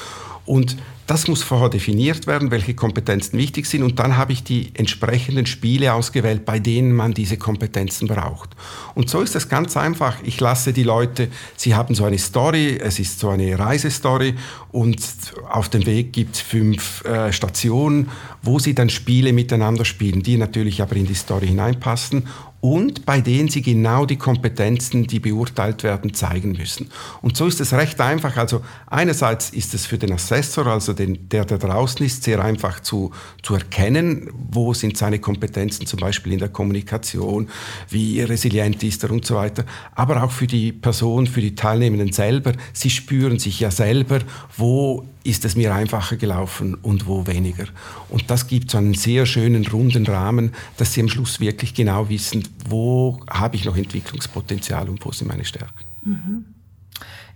Und 0.45 0.75
das 1.05 1.27
muss 1.27 1.43
vorher 1.43 1.69
definiert 1.69 2.27
werden, 2.27 2.49
welche 2.49 2.73
Kompetenzen 2.73 3.37
wichtig 3.37 3.65
sind. 3.65 3.83
Und 3.83 3.99
dann 3.99 4.15
habe 4.15 4.31
ich 4.31 4.43
die 4.43 4.71
entsprechenden 4.73 5.45
Spiele 5.45 5.93
ausgewählt, 5.93 6.45
bei 6.45 6.59
denen 6.59 6.93
man 6.93 7.13
diese 7.13 7.37
Kompetenzen 7.37 8.07
braucht. 8.07 8.51
Und 8.95 9.09
so 9.09 9.21
ist 9.21 9.35
es 9.35 9.49
ganz 9.49 9.75
einfach. 9.75 10.17
Ich 10.23 10.39
lasse 10.39 10.71
die 10.71 10.83
Leute, 10.83 11.27
sie 11.57 11.75
haben 11.75 11.93
so 11.93 12.05
eine 12.05 12.17
Story, 12.17 12.77
es 12.81 12.99
ist 12.99 13.19
so 13.19 13.29
eine 13.29 13.59
Reisestory 13.59 14.35
und 14.71 15.01
auf 15.49 15.67
dem 15.67 15.85
Weg 15.85 16.13
gibt 16.13 16.35
es 16.35 16.41
fünf 16.41 17.03
äh, 17.03 17.33
Stationen, 17.33 18.09
wo 18.41 18.59
sie 18.59 18.73
dann 18.73 18.89
Spiele 18.89 19.33
miteinander 19.33 19.83
spielen, 19.83 20.23
die 20.23 20.37
natürlich 20.37 20.81
aber 20.81 20.95
in 20.95 21.05
die 21.05 21.15
Story 21.15 21.47
hineinpassen 21.47 22.27
und 22.63 23.05
bei 23.05 23.19
denen 23.19 23.49
sie 23.49 23.61
genau 23.61 24.05
die 24.05 24.15
Kompetenzen, 24.15 25.05
die 25.05 25.19
beurteilt 25.19 25.83
werden, 25.83 26.13
zeigen 26.13 26.53
müssen. 26.53 26.89
Und 27.21 27.35
so 27.35 27.45
ist 27.45 27.59
es 27.59 27.73
recht 27.73 27.99
einfach. 27.99 28.37
Also 28.37 28.61
einerseits 28.87 29.49
ist 29.49 29.73
es 29.73 29.85
für 29.85 29.97
den 29.97 30.13
Assessor, 30.13 30.67
also 30.67 30.93
den, 30.93 31.27
der 31.27 31.43
da 31.43 31.57
draußen 31.57 32.05
ist, 32.05 32.23
sehr 32.23 32.41
einfach 32.41 32.79
zu, 32.79 33.11
zu 33.41 33.55
erkennen, 33.55 34.29
wo 34.49 34.73
sind 34.73 34.95
seine 34.95 35.19
Kompetenzen, 35.19 35.85
zum 35.87 35.99
Beispiel 35.99 36.31
in 36.31 36.39
der 36.39 36.47
Kommunikation, 36.47 37.49
wie 37.89 38.21
resilient 38.21 38.81
ist 38.81 39.03
er 39.03 39.11
und 39.11 39.25
so 39.25 39.35
weiter. 39.35 39.65
Aber 39.93 40.23
auch 40.23 40.31
für 40.31 40.47
die 40.47 40.71
Person, 40.71 41.27
für 41.27 41.41
die 41.41 41.55
Teilnehmenden 41.55 42.13
selber, 42.13 42.53
sie 42.71 42.89
spüren 42.89 43.39
sich 43.39 43.59
ja 43.59 43.71
selber, 43.71 44.19
wo 44.55 45.05
ist 45.23 45.45
es 45.45 45.55
mir 45.55 45.73
einfacher 45.73 46.17
gelaufen 46.17 46.75
und 46.75 47.07
wo 47.07 47.25
weniger. 47.27 47.65
Und 48.09 48.29
das 48.29 48.47
gibt 48.47 48.71
so 48.71 48.77
einen 48.77 48.93
sehr 48.93 49.25
schönen 49.25 49.65
runden 49.67 50.05
Rahmen, 50.05 50.53
dass 50.77 50.93
Sie 50.93 51.01
am 51.01 51.07
Schluss 51.07 51.39
wirklich 51.39 51.73
genau 51.73 52.09
wissen, 52.09 52.43
wo 52.67 53.19
habe 53.29 53.55
ich 53.55 53.65
noch 53.65 53.77
Entwicklungspotenzial 53.77 54.89
und 54.89 55.05
wo 55.05 55.11
sind 55.11 55.27
meine 55.27 55.45
Stärken. 55.45 55.83
Mhm. 56.03 56.45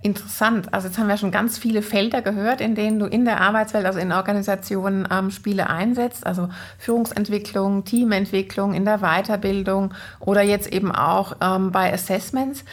Interessant. 0.03 0.74
Also 0.74 0.88
jetzt 0.88 1.00
haben 1.00 1.07
wir 1.07 1.17
schon 1.17 1.31
ganz 1.31 1.57
viele 1.57 1.81
Felder 1.81 2.21
gehört, 2.21 2.62
in 2.62 2.75
denen 2.75 3.00
du 3.00 3.07
in 3.07 3.25
der 3.25 3.41
Arbeitswelt, 3.41 3.86
also 3.86 3.97
in 3.97 4.12
Organisationen 4.12 5.07
ähm, 5.12 5.31
Spiele 5.31 5.69
einsetzt. 5.69 6.25
Also 6.25 6.50
Führungsentwicklung, 6.77 7.83
Teamentwicklung, 7.83 8.74
in 8.74 8.86
der 8.86 9.00
Weiterbildung 9.00 9.93
oder 10.19 10.43
jetzt 10.43 10.71
eben 10.71 10.91
auch 10.91 11.36
ähm, 11.41 11.71
bei 11.71 11.91
Assessments. 11.91 12.63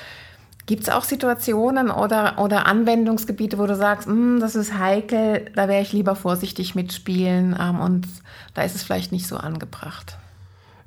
Gibt 0.67 0.83
es 0.85 0.89
auch 0.91 1.05
Situationen 1.05 1.91
oder, 1.91 2.39
oder 2.39 2.67
Anwendungsgebiete, 2.67 3.59
wo 3.59 3.67
du 3.67 3.77
sagst, 3.77 4.07
hm, 4.07 4.39
das 4.41 4.55
ist 4.55 4.79
heikel, 4.79 5.47
da 5.55 5.69
wäre 5.69 5.83
ich 5.83 5.93
lieber 5.93 6.17
vorsichtig 6.17 6.75
mitspielen 6.75 7.57
ähm, 7.59 7.81
und 7.81 8.07
da 8.55 8.63
ist 8.63 8.75
es 8.75 8.83
vielleicht 8.83 9.13
nicht 9.13 9.27
so 9.27 9.37
angebracht? 9.37 10.17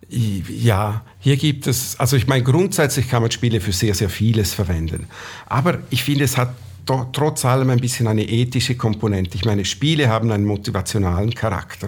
Ja, 0.10 1.04
hier 1.20 1.36
gibt 1.36 1.68
es, 1.68 2.00
also 2.00 2.16
ich 2.16 2.28
meine, 2.28 2.44
grundsätzlich 2.44 3.10
kann 3.10 3.22
man 3.22 3.32
Spiele 3.32 3.60
für 3.60 3.74
sehr, 3.74 3.94
sehr 3.94 4.10
vieles 4.10 4.54
verwenden. 4.54 5.08
Aber 5.48 5.80
ich 5.90 6.04
finde, 6.04 6.24
es 6.24 6.38
hat 6.38 6.56
trotz 6.88 7.46
allem 7.46 7.70
ein 7.70 7.80
bisschen 7.80 8.08
eine 8.08 8.28
ethische 8.28 8.76
Komponente. 8.76 9.36
Ich 9.36 9.46
meine, 9.46 9.66
Spiele 9.66 10.10
haben 10.10 10.32
einen 10.32 10.46
motivationalen 10.46 11.34
Charakter 11.36 11.88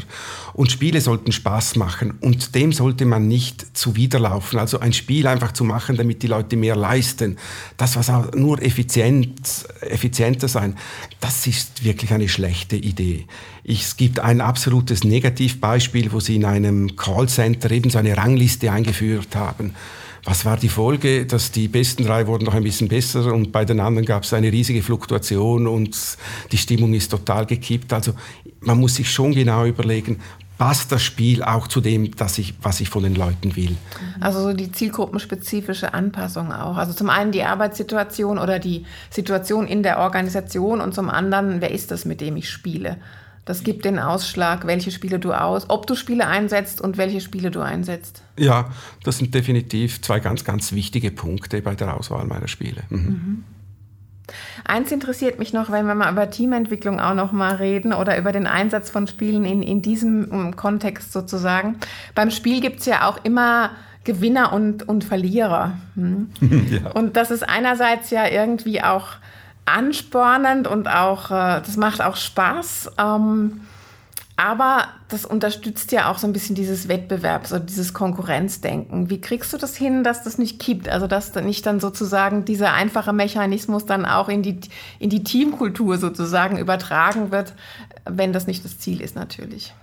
und 0.53 0.71
Spiele 0.71 1.01
sollten 1.01 1.31
Spaß 1.31 1.77
machen 1.77 2.13
und 2.21 2.53
dem 2.53 2.73
sollte 2.73 3.05
man 3.05 3.27
nicht 3.27 3.77
zuwiderlaufen. 3.77 4.59
Also 4.59 4.79
ein 4.79 4.93
Spiel 4.93 5.25
einfach 5.27 5.53
zu 5.53 5.63
machen, 5.63 5.97
damit 5.97 6.21
die 6.21 6.27
Leute 6.27 6.57
mehr 6.57 6.75
leisten, 6.75 7.37
das 7.77 7.95
was 7.95 8.09
auch 8.09 8.31
nur 8.33 8.61
effizient, 8.61 9.65
effizienter 9.81 10.47
sein, 10.47 10.75
das 11.19 11.47
ist 11.47 11.83
wirklich 11.83 12.11
eine 12.11 12.29
schlechte 12.29 12.75
Idee. 12.75 13.25
es 13.63 13.97
gibt 13.97 14.19
ein 14.19 14.41
absolutes 14.41 15.03
Negativbeispiel, 15.03 16.11
wo 16.11 16.19
sie 16.19 16.35
in 16.35 16.45
einem 16.45 16.95
Callcenter 16.95 17.71
eben 17.71 17.89
so 17.89 17.97
eine 17.97 18.15
Rangliste 18.17 18.71
eingeführt 18.71 19.35
haben. 19.35 19.75
Was 20.23 20.45
war 20.45 20.57
die 20.57 20.69
Folge? 20.69 21.25
Dass 21.25 21.51
die 21.51 21.67
besten 21.67 22.03
drei 22.03 22.27
wurden 22.27 22.45
noch 22.45 22.53
ein 22.53 22.63
bisschen 22.63 22.87
besser 22.87 23.33
und 23.33 23.51
bei 23.51 23.65
den 23.65 23.79
anderen 23.79 24.05
gab 24.05 24.23
es 24.23 24.33
eine 24.33 24.51
riesige 24.51 24.81
Fluktuation 24.81 25.67
und 25.67 25.97
die 26.51 26.57
Stimmung 26.57 26.93
ist 26.93 27.09
total 27.09 27.45
gekippt. 27.45 27.93
Also 27.93 28.13
man 28.61 28.79
muss 28.79 28.95
sich 28.95 29.11
schon 29.11 29.33
genau 29.33 29.65
überlegen, 29.65 30.19
passt 30.59 30.91
das 30.91 31.01
Spiel 31.01 31.41
auch 31.41 31.67
zu 31.67 31.79
dem, 31.79 32.13
dass 32.15 32.37
ich, 32.37 32.53
was 32.61 32.81
ich 32.81 32.89
von 32.89 33.01
den 33.01 33.15
Leuten 33.15 33.55
will. 33.55 33.77
Also 34.19 34.41
so 34.41 34.53
die 34.53 34.71
zielgruppenspezifische 34.71 35.93
Anpassung 35.93 36.51
auch. 36.51 36.75
Also 36.75 36.91
zum 36.93 37.09
einen 37.09 37.31
die 37.31 37.43
Arbeitssituation 37.43 38.37
oder 38.37 38.59
die 38.59 38.85
Situation 39.09 39.67
in 39.67 39.83
der 39.83 39.99
Organisation 39.99 40.81
und 40.81 40.93
zum 40.93 41.09
anderen, 41.09 41.61
wer 41.61 41.71
ist 41.71 41.91
das, 41.91 42.03
mit 42.03 42.19
dem 42.19 42.35
ich 42.35 42.49
spiele. 42.49 42.97
Das 43.49 43.63
gibt 43.63 43.83
den 43.83 43.97
Ausschlag, 43.97 44.67
welche 44.67 44.91
Spiele 44.91 45.17
du 45.17 45.33
aus, 45.33 45.71
ob 45.71 45.87
du 45.87 45.95
Spiele 45.95 46.27
einsetzt 46.27 46.81
und 46.81 46.99
welche 46.99 47.19
Spiele 47.19 47.49
du 47.49 47.61
einsetzt. 47.61 48.21
Ja, 48.37 48.69
das 49.03 49.17
sind 49.17 49.33
definitiv 49.33 50.03
zwei 50.03 50.19
ganz, 50.19 50.43
ganz 50.43 50.71
wichtige 50.71 51.09
Punkte 51.09 51.59
bei 51.63 51.73
der 51.73 51.97
Auswahl 51.97 52.27
meiner 52.27 52.47
Spiele. 52.47 52.83
Mhm. 52.89 52.99
Mhm. 52.99 53.43
Eins 54.65 54.91
interessiert 54.91 55.39
mich 55.39 55.51
noch, 55.51 55.71
wenn 55.71 55.87
wir 55.87 55.95
mal 55.95 56.11
über 56.11 56.29
Teamentwicklung 56.29 56.99
auch 56.99 57.15
noch 57.15 57.31
mal 57.31 57.55
reden 57.55 57.91
oder 57.91 58.19
über 58.19 58.31
den 58.31 58.45
Einsatz 58.45 58.91
von 58.91 59.07
Spielen 59.07 59.43
in, 59.45 59.63
in 59.63 59.81
diesem 59.81 60.55
Kontext 60.55 61.11
sozusagen. 61.11 61.77
Beim 62.13 62.29
Spiel 62.29 62.61
gibt 62.61 62.81
es 62.81 62.85
ja 62.85 63.09
auch 63.09 63.17
immer 63.25 63.71
Gewinner 64.03 64.53
und, 64.53 64.87
und 64.87 65.03
Verlierer. 65.03 65.75
Hm? 65.95 66.29
Ja. 66.69 66.91
Und 66.91 67.17
das 67.17 67.31
ist 67.31 67.41
einerseits 67.41 68.11
ja 68.11 68.27
irgendwie 68.27 68.83
auch 68.83 69.13
anspornend 69.75 70.67
und 70.67 70.87
auch, 70.87 71.31
äh, 71.31 71.61
das 71.61 71.77
macht 71.77 72.01
auch 72.01 72.15
Spaß. 72.15 72.91
Ähm, 72.97 73.61
aber 74.39 74.87
das 75.09 75.25
unterstützt 75.25 75.91
ja 75.91 76.09
auch 76.09 76.17
so 76.17 76.25
ein 76.25 76.31
bisschen 76.31 76.55
dieses 76.55 76.87
Wettbewerbs- 76.87 77.51
oder 77.51 77.59
dieses 77.59 77.93
Konkurrenzdenken. 77.93 79.09
Wie 79.09 79.19
kriegst 79.19 79.51
du 79.51 79.57
das 79.57 79.75
hin, 79.75 80.05
dass 80.05 80.23
das 80.23 80.37
nicht 80.37 80.59
kippt? 80.59 80.87
Also, 80.87 81.07
dass 81.07 81.35
nicht 81.35 81.65
dann 81.65 81.81
sozusagen 81.81 82.45
dieser 82.45 82.71
einfache 82.71 83.11
Mechanismus 83.11 83.85
dann 83.85 84.05
auch 84.05 84.29
in 84.29 84.41
die, 84.41 84.61
in 84.97 85.09
die 85.09 85.25
Teamkultur 85.25 85.97
sozusagen 85.97 86.57
übertragen 86.57 87.31
wird, 87.31 87.53
wenn 88.05 88.31
das 88.31 88.47
nicht 88.47 88.63
das 88.63 88.79
Ziel 88.79 89.01
ist, 89.01 89.17
natürlich. 89.17 89.73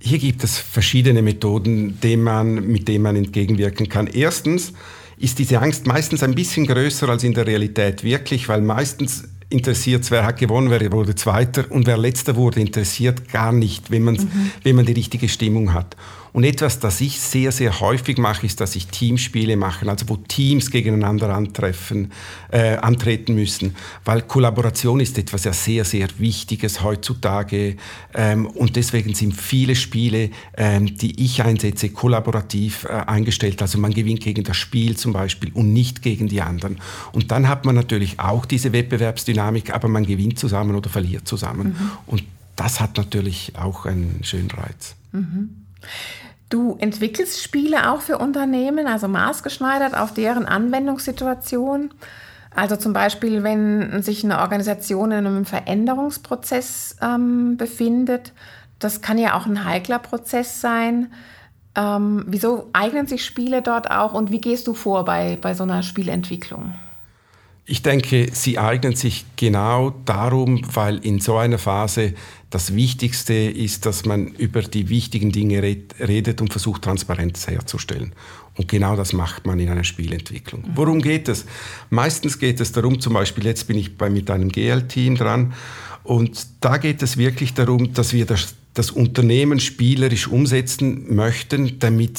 Hier 0.00 0.20
gibt 0.20 0.44
es 0.44 0.58
verschiedene 0.58 1.20
Methoden, 1.22 2.00
denen 2.00 2.22
man, 2.22 2.68
mit 2.68 2.86
denen 2.86 3.02
man 3.02 3.16
entgegenwirken 3.16 3.88
kann. 3.88 4.06
Erstens, 4.06 4.74
ist 5.18 5.38
diese 5.38 5.60
Angst 5.60 5.86
meistens 5.86 6.22
ein 6.22 6.34
bisschen 6.34 6.66
größer 6.66 7.08
als 7.08 7.24
in 7.24 7.34
der 7.34 7.46
Realität 7.46 8.04
wirklich, 8.04 8.48
weil 8.48 8.60
meistens 8.60 9.24
interessiert, 9.50 10.10
wer 10.10 10.26
hat 10.26 10.38
gewonnen, 10.38 10.70
wer 10.70 10.92
wurde 10.92 11.14
Zweiter 11.14 11.64
und 11.70 11.86
wer 11.86 11.96
Letzter 11.96 12.36
wurde, 12.36 12.60
interessiert 12.60 13.28
gar 13.32 13.52
nicht, 13.52 13.90
wenn, 13.90 14.04
mhm. 14.04 14.50
wenn 14.62 14.76
man 14.76 14.86
die 14.86 14.92
richtige 14.92 15.28
Stimmung 15.28 15.72
hat. 15.72 15.96
Und 16.32 16.44
etwas, 16.44 16.78
das 16.78 17.00
ich 17.00 17.20
sehr, 17.20 17.52
sehr 17.52 17.80
häufig 17.80 18.18
mache, 18.18 18.46
ist, 18.46 18.60
dass 18.60 18.76
ich 18.76 18.88
Teamspiele 18.88 19.56
mache, 19.56 19.88
also 19.88 20.08
wo 20.08 20.16
Teams 20.16 20.70
gegeneinander 20.70 21.34
antreffen, 21.34 22.12
äh, 22.50 22.76
antreten 22.76 23.34
müssen, 23.34 23.74
weil 24.04 24.22
Kollaboration 24.22 25.00
ist 25.00 25.18
etwas 25.18 25.44
ja 25.44 25.52
sehr, 25.52 25.84
sehr 25.84 26.08
Wichtiges 26.18 26.82
heutzutage 26.82 27.76
ähm, 28.14 28.46
und 28.46 28.76
deswegen 28.76 29.14
sind 29.14 29.34
viele 29.34 29.74
Spiele, 29.74 30.30
ähm, 30.56 30.96
die 30.96 31.22
ich 31.24 31.42
einsetze, 31.42 31.90
kollaborativ 31.90 32.84
äh, 32.84 32.88
eingestellt. 32.88 33.60
Also 33.62 33.78
man 33.78 33.92
gewinnt 33.92 34.20
gegen 34.20 34.44
das 34.44 34.56
Spiel 34.56 34.96
zum 34.96 35.12
Beispiel 35.12 35.50
und 35.54 35.72
nicht 35.72 36.02
gegen 36.02 36.28
die 36.28 36.42
anderen. 36.42 36.78
Und 37.12 37.30
dann 37.30 37.48
hat 37.48 37.64
man 37.64 37.74
natürlich 37.74 38.20
auch 38.20 38.44
diese 38.44 38.72
Wettbewerbsdynamik, 38.72 39.74
aber 39.74 39.88
man 39.88 40.06
gewinnt 40.06 40.38
zusammen 40.38 40.74
oder 40.74 40.90
verliert 40.90 41.26
zusammen. 41.26 41.68
Mhm. 41.68 41.90
Und 42.06 42.24
das 42.56 42.80
hat 42.80 42.96
natürlich 42.96 43.52
auch 43.56 43.86
einen 43.86 44.20
schönen 44.22 44.50
Reiz. 44.50 44.96
Mhm. 45.12 45.50
Du 46.48 46.76
entwickelst 46.78 47.42
Spiele 47.42 47.90
auch 47.90 48.00
für 48.00 48.18
Unternehmen, 48.18 48.86
also 48.86 49.06
maßgeschneidert 49.06 49.96
auf 49.96 50.14
deren 50.14 50.46
Anwendungssituation. 50.46 51.90
Also 52.54 52.76
zum 52.76 52.92
Beispiel, 52.92 53.42
wenn 53.42 54.02
sich 54.02 54.24
eine 54.24 54.38
Organisation 54.40 55.10
in 55.10 55.26
einem 55.26 55.44
Veränderungsprozess 55.44 56.96
ähm, 57.02 57.56
befindet, 57.56 58.32
das 58.78 59.02
kann 59.02 59.18
ja 59.18 59.34
auch 59.34 59.46
ein 59.46 59.64
heikler 59.64 59.98
Prozess 59.98 60.60
sein. 60.60 61.12
Ähm, 61.74 62.24
wieso 62.26 62.70
eignen 62.72 63.06
sich 63.06 63.24
Spiele 63.24 63.60
dort 63.60 63.90
auch 63.90 64.14
und 64.14 64.30
wie 64.30 64.40
gehst 64.40 64.66
du 64.66 64.74
vor 64.74 65.04
bei, 65.04 65.38
bei 65.40 65.54
so 65.54 65.64
einer 65.64 65.82
Spielentwicklung? 65.82 66.74
Ich 67.70 67.82
denke, 67.82 68.30
sie 68.32 68.58
eignen 68.58 68.96
sich 68.96 69.26
genau 69.36 69.90
darum, 70.06 70.62
weil 70.72 71.04
in 71.04 71.20
so 71.20 71.36
einer 71.36 71.58
Phase 71.58 72.14
das 72.48 72.74
Wichtigste 72.74 73.34
ist, 73.34 73.84
dass 73.84 74.06
man 74.06 74.28
über 74.28 74.62
die 74.62 74.88
wichtigen 74.88 75.32
Dinge 75.32 75.62
redet 75.62 76.40
und 76.40 76.50
versucht, 76.50 76.80
Transparenz 76.80 77.46
herzustellen. 77.46 78.14
Und 78.56 78.68
genau 78.68 78.96
das 78.96 79.12
macht 79.12 79.46
man 79.46 79.60
in 79.60 79.68
einer 79.68 79.84
Spielentwicklung. 79.84 80.62
Mhm. 80.62 80.72
Worum 80.76 81.02
geht 81.02 81.28
es? 81.28 81.44
Meistens 81.90 82.38
geht 82.38 82.58
es 82.58 82.72
darum, 82.72 83.00
zum 83.00 83.12
Beispiel 83.12 83.44
jetzt 83.44 83.68
bin 83.68 83.76
ich 83.76 83.98
bei, 83.98 84.08
mit 84.08 84.30
einem 84.30 84.48
GL-Team 84.48 85.16
dran 85.16 85.52
und 86.04 86.46
da 86.60 86.78
geht 86.78 87.02
es 87.02 87.18
wirklich 87.18 87.52
darum, 87.52 87.92
dass 87.92 88.14
wir 88.14 88.24
das, 88.24 88.54
das 88.72 88.90
Unternehmen 88.90 89.60
spielerisch 89.60 90.26
umsetzen 90.26 91.14
möchten, 91.14 91.78
damit 91.80 92.18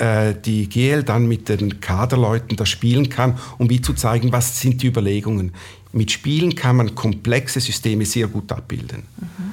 äh, 0.00 0.34
die 0.34 0.68
GL 0.68 1.02
dann 1.02 1.28
mit 1.28 1.48
den 1.48 1.80
Kaderleuten 1.80 2.56
das 2.56 2.68
spielen 2.68 3.08
kann, 3.08 3.38
um 3.58 3.68
wie 3.70 3.80
zu 3.80 3.92
zeigen, 3.92 4.32
was 4.32 4.60
sind 4.60 4.82
die 4.82 4.86
Überlegungen. 4.86 5.52
Mit 5.92 6.10
Spielen 6.10 6.54
kann 6.54 6.76
man 6.76 6.94
komplexe 6.94 7.60
Systeme 7.60 8.04
sehr 8.04 8.28
gut 8.28 8.52
abbilden. 8.52 9.02
Mhm. 9.16 9.49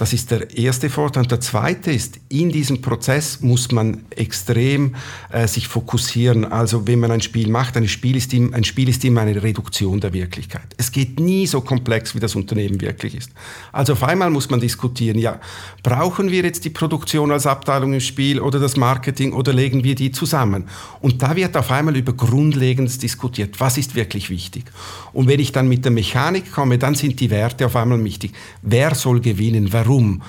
Das 0.00 0.14
ist 0.14 0.30
der 0.30 0.56
erste 0.56 0.88
Vorteil. 0.88 1.24
Und 1.24 1.30
der 1.30 1.40
zweite 1.40 1.92
ist, 1.92 2.20
in 2.30 2.48
diesem 2.48 2.80
Prozess 2.80 3.42
muss 3.42 3.70
man 3.70 4.06
extrem 4.08 4.94
äh, 5.30 5.46
sich 5.46 5.68
fokussieren. 5.68 6.46
Also 6.46 6.86
wenn 6.86 7.00
man 7.00 7.10
ein 7.10 7.20
Spiel 7.20 7.50
macht, 7.50 7.76
ein 7.76 7.86
Spiel, 7.86 8.16
ist 8.16 8.32
im, 8.32 8.54
ein 8.54 8.64
Spiel 8.64 8.88
ist 8.88 9.04
immer 9.04 9.20
eine 9.20 9.42
Reduktion 9.42 10.00
der 10.00 10.14
Wirklichkeit. 10.14 10.74
Es 10.78 10.90
geht 10.90 11.20
nie 11.20 11.46
so 11.46 11.60
komplex, 11.60 12.14
wie 12.14 12.18
das 12.18 12.34
Unternehmen 12.34 12.80
wirklich 12.80 13.14
ist. 13.14 13.30
Also 13.72 13.92
auf 13.92 14.02
einmal 14.02 14.30
muss 14.30 14.48
man 14.48 14.58
diskutieren, 14.58 15.18
ja, 15.18 15.38
brauchen 15.82 16.30
wir 16.30 16.44
jetzt 16.44 16.64
die 16.64 16.70
Produktion 16.70 17.30
als 17.30 17.46
Abteilung 17.46 17.92
im 17.92 18.00
Spiel 18.00 18.40
oder 18.40 18.58
das 18.58 18.78
Marketing 18.78 19.34
oder 19.34 19.52
legen 19.52 19.84
wir 19.84 19.96
die 19.96 20.12
zusammen? 20.12 20.64
Und 21.02 21.20
da 21.20 21.36
wird 21.36 21.58
auf 21.58 21.70
einmal 21.70 21.94
über 21.94 22.14
Grundlegendes 22.14 22.96
diskutiert. 22.96 23.60
Was 23.60 23.76
ist 23.76 23.94
wirklich 23.94 24.30
wichtig? 24.30 24.64
Und 25.12 25.28
wenn 25.28 25.40
ich 25.40 25.52
dann 25.52 25.68
mit 25.68 25.84
der 25.84 25.92
Mechanik 25.92 26.50
komme, 26.52 26.78
dann 26.78 26.94
sind 26.94 27.20
die 27.20 27.28
Werte 27.28 27.66
auf 27.66 27.76
einmal 27.76 28.02
wichtig. 28.02 28.32
Wer 28.62 28.94
soll 28.94 29.20
gewinnen? 29.20 29.70
Warum? 29.74 29.89
Warum, 29.90 30.22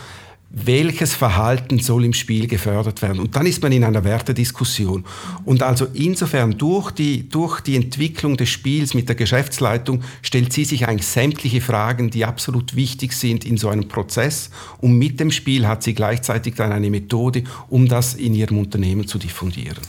welches 0.54 1.16
Verhalten 1.16 1.80
soll 1.80 2.04
im 2.04 2.12
Spiel 2.12 2.46
gefördert 2.46 3.02
werden. 3.02 3.22
Und 3.22 3.38
dann 3.38 3.46
ist 3.46 3.64
man 3.64 3.72
in 3.72 3.86
einer 3.86 4.04
Wertediskussion. 4.04 5.06
Und 5.46 5.64
also 5.64 5.88
insofern 5.94 6.58
durch 6.58 6.92
die, 6.92 7.30
durch 7.30 7.62
die 7.62 7.78
Entwicklung 7.78 8.36
des 8.36 8.50
Spiels 8.50 8.94
mit 8.94 9.08
der 9.08 9.16
Geschäftsleitung 9.16 10.04
stellt 10.22 10.52
sie 10.52 10.66
sich 10.66 10.90
eigentlich 10.90 11.08
sämtliche 11.08 11.62
Fragen, 11.62 12.10
die 12.10 12.26
absolut 12.26 12.76
wichtig 12.76 13.14
sind 13.14 13.46
in 13.46 13.56
so 13.56 13.70
einem 13.70 13.88
Prozess. 13.88 14.50
Und 14.80 14.98
mit 14.98 15.22
dem 15.22 15.32
Spiel 15.32 15.68
hat 15.70 15.84
sie 15.84 15.94
gleichzeitig 15.94 16.56
dann 16.56 16.74
eine 16.74 16.90
Methode, 16.90 17.46
um 17.70 17.88
das 17.88 18.16
in 18.16 18.34
ihrem 18.34 18.58
Unternehmen 18.58 19.08
zu 19.08 19.20
diffundieren. 19.20 19.80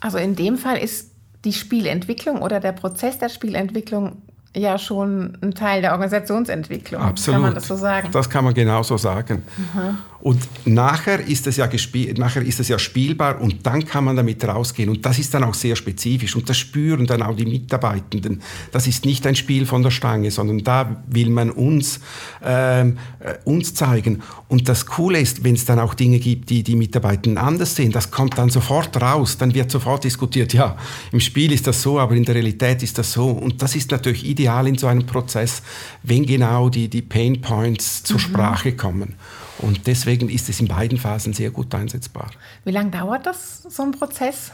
Also 0.00 0.18
in 0.18 0.34
dem 0.34 0.58
Fall 0.58 0.78
ist 0.78 1.12
die 1.44 1.52
Spielentwicklung 1.52 2.42
oder 2.42 2.58
der 2.58 2.72
Prozess 2.72 3.18
der 3.18 3.28
Spielentwicklung 3.28 4.22
ja 4.58 4.78
schon 4.78 5.38
ein 5.42 5.54
Teil 5.54 5.80
der 5.82 5.92
Organisationsentwicklung. 5.92 7.00
Absolut. 7.00 7.34
Kann 7.34 7.42
man 7.42 7.54
das 7.54 7.66
so 7.66 7.76
sagen? 7.76 8.08
Das 8.12 8.28
kann 8.28 8.44
man 8.44 8.54
genauso 8.54 8.96
sagen. 8.96 9.42
Mhm. 9.56 9.98
Und 10.20 10.48
nachher 10.64 11.20
ist, 11.20 11.46
es 11.46 11.56
ja 11.56 11.68
nachher 12.16 12.42
ist 12.42 12.58
es 12.58 12.68
ja 12.68 12.78
spielbar 12.78 13.40
und 13.40 13.64
dann 13.64 13.84
kann 13.84 14.04
man 14.04 14.16
damit 14.16 14.44
rausgehen. 14.44 14.88
Und 14.88 15.06
das 15.06 15.18
ist 15.20 15.32
dann 15.32 15.44
auch 15.44 15.54
sehr 15.54 15.76
spezifisch. 15.76 16.34
Und 16.34 16.48
das 16.48 16.58
spüren 16.58 17.06
dann 17.06 17.22
auch 17.22 17.36
die 17.36 17.46
Mitarbeitenden. 17.46 18.42
Das 18.72 18.88
ist 18.88 19.04
nicht 19.04 19.26
ein 19.28 19.36
Spiel 19.36 19.64
von 19.64 19.84
der 19.84 19.92
Stange, 19.92 20.32
sondern 20.32 20.64
da 20.64 21.02
will 21.06 21.30
man 21.30 21.50
uns, 21.50 22.00
ähm, 22.44 22.98
äh, 23.20 23.34
uns 23.44 23.74
zeigen. 23.74 24.22
Und 24.48 24.68
das 24.68 24.86
Coole 24.86 25.20
ist, 25.20 25.44
wenn 25.44 25.54
es 25.54 25.64
dann 25.66 25.78
auch 25.78 25.94
Dinge 25.94 26.18
gibt, 26.18 26.50
die 26.50 26.64
die 26.64 26.74
Mitarbeitenden 26.74 27.38
anders 27.38 27.76
sehen, 27.76 27.92
das 27.92 28.10
kommt 28.10 28.38
dann 28.38 28.50
sofort 28.50 29.00
raus. 29.00 29.38
Dann 29.38 29.54
wird 29.54 29.70
sofort 29.70 30.02
diskutiert, 30.02 30.52
ja, 30.52 30.76
im 31.12 31.20
Spiel 31.20 31.52
ist 31.52 31.68
das 31.68 31.80
so, 31.80 32.00
aber 32.00 32.16
in 32.16 32.24
der 32.24 32.34
Realität 32.34 32.82
ist 32.82 32.98
das 32.98 33.12
so. 33.12 33.28
Und 33.28 33.62
das 33.62 33.76
ist 33.76 33.92
natürlich 33.92 34.26
ideal 34.26 34.66
in 34.66 34.76
so 34.76 34.88
einem 34.88 35.06
Prozess, 35.06 35.62
wenn 36.02 36.26
genau 36.26 36.70
die, 36.70 36.88
die 36.88 37.02
Pain 37.02 37.40
Points 37.40 38.02
zur 38.02 38.16
mhm. 38.16 38.22
Sprache 38.22 38.72
kommen. 38.72 39.14
Und 39.58 39.86
deswegen 39.86 40.28
ist 40.28 40.48
es 40.48 40.60
in 40.60 40.68
beiden 40.68 40.98
Phasen 40.98 41.32
sehr 41.32 41.50
gut 41.50 41.74
einsetzbar. 41.74 42.30
Wie 42.64 42.70
lange 42.70 42.90
dauert 42.90 43.26
das, 43.26 43.62
so 43.62 43.82
ein 43.82 43.92
Prozess? 43.92 44.52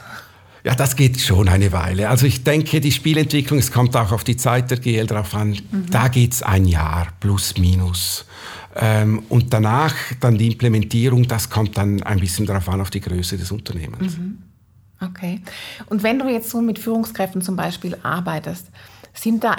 Ja, 0.63 0.73
das 0.73 0.95
geht 0.95 1.21
schon 1.21 1.47
eine 1.47 1.71
Weile. 1.71 2.09
Also 2.09 2.25
ich 2.25 2.43
denke, 2.43 2.81
die 2.81 2.91
Spielentwicklung, 2.91 3.59
es 3.59 3.71
kommt 3.71 3.95
auch 3.95 4.11
auf 4.11 4.23
die 4.23 4.35
Zeit 4.35 4.71
der 4.71 4.79
GL 4.79 5.05
drauf 5.05 5.35
an, 5.35 5.49
mhm. 5.49 5.85
da 5.91 6.07
geht 6.07 6.33
es 6.33 6.41
ein 6.41 6.65
Jahr 6.65 7.09
plus 7.19 7.55
minus. 7.57 8.25
Ähm, 8.75 9.23
und 9.29 9.53
danach 9.53 9.93
dann 10.19 10.37
die 10.37 10.51
Implementierung, 10.51 11.27
das 11.27 11.49
kommt 11.49 11.77
dann 11.77 12.01
ein 12.01 12.19
bisschen 12.19 12.47
darauf 12.47 12.67
an, 12.67 12.81
auf 12.81 12.89
die 12.89 12.99
Größe 12.99 13.37
des 13.37 13.51
Unternehmens. 13.51 14.17
Mhm. 14.17 14.39
Okay. 15.01 15.41
Und 15.85 16.03
wenn 16.03 16.19
du 16.19 16.27
jetzt 16.27 16.49
so 16.49 16.61
mit 16.61 16.79
Führungskräften 16.79 17.41
zum 17.41 17.55
Beispiel 17.55 17.97
arbeitest, 18.01 18.67
sind 19.13 19.43
da 19.43 19.57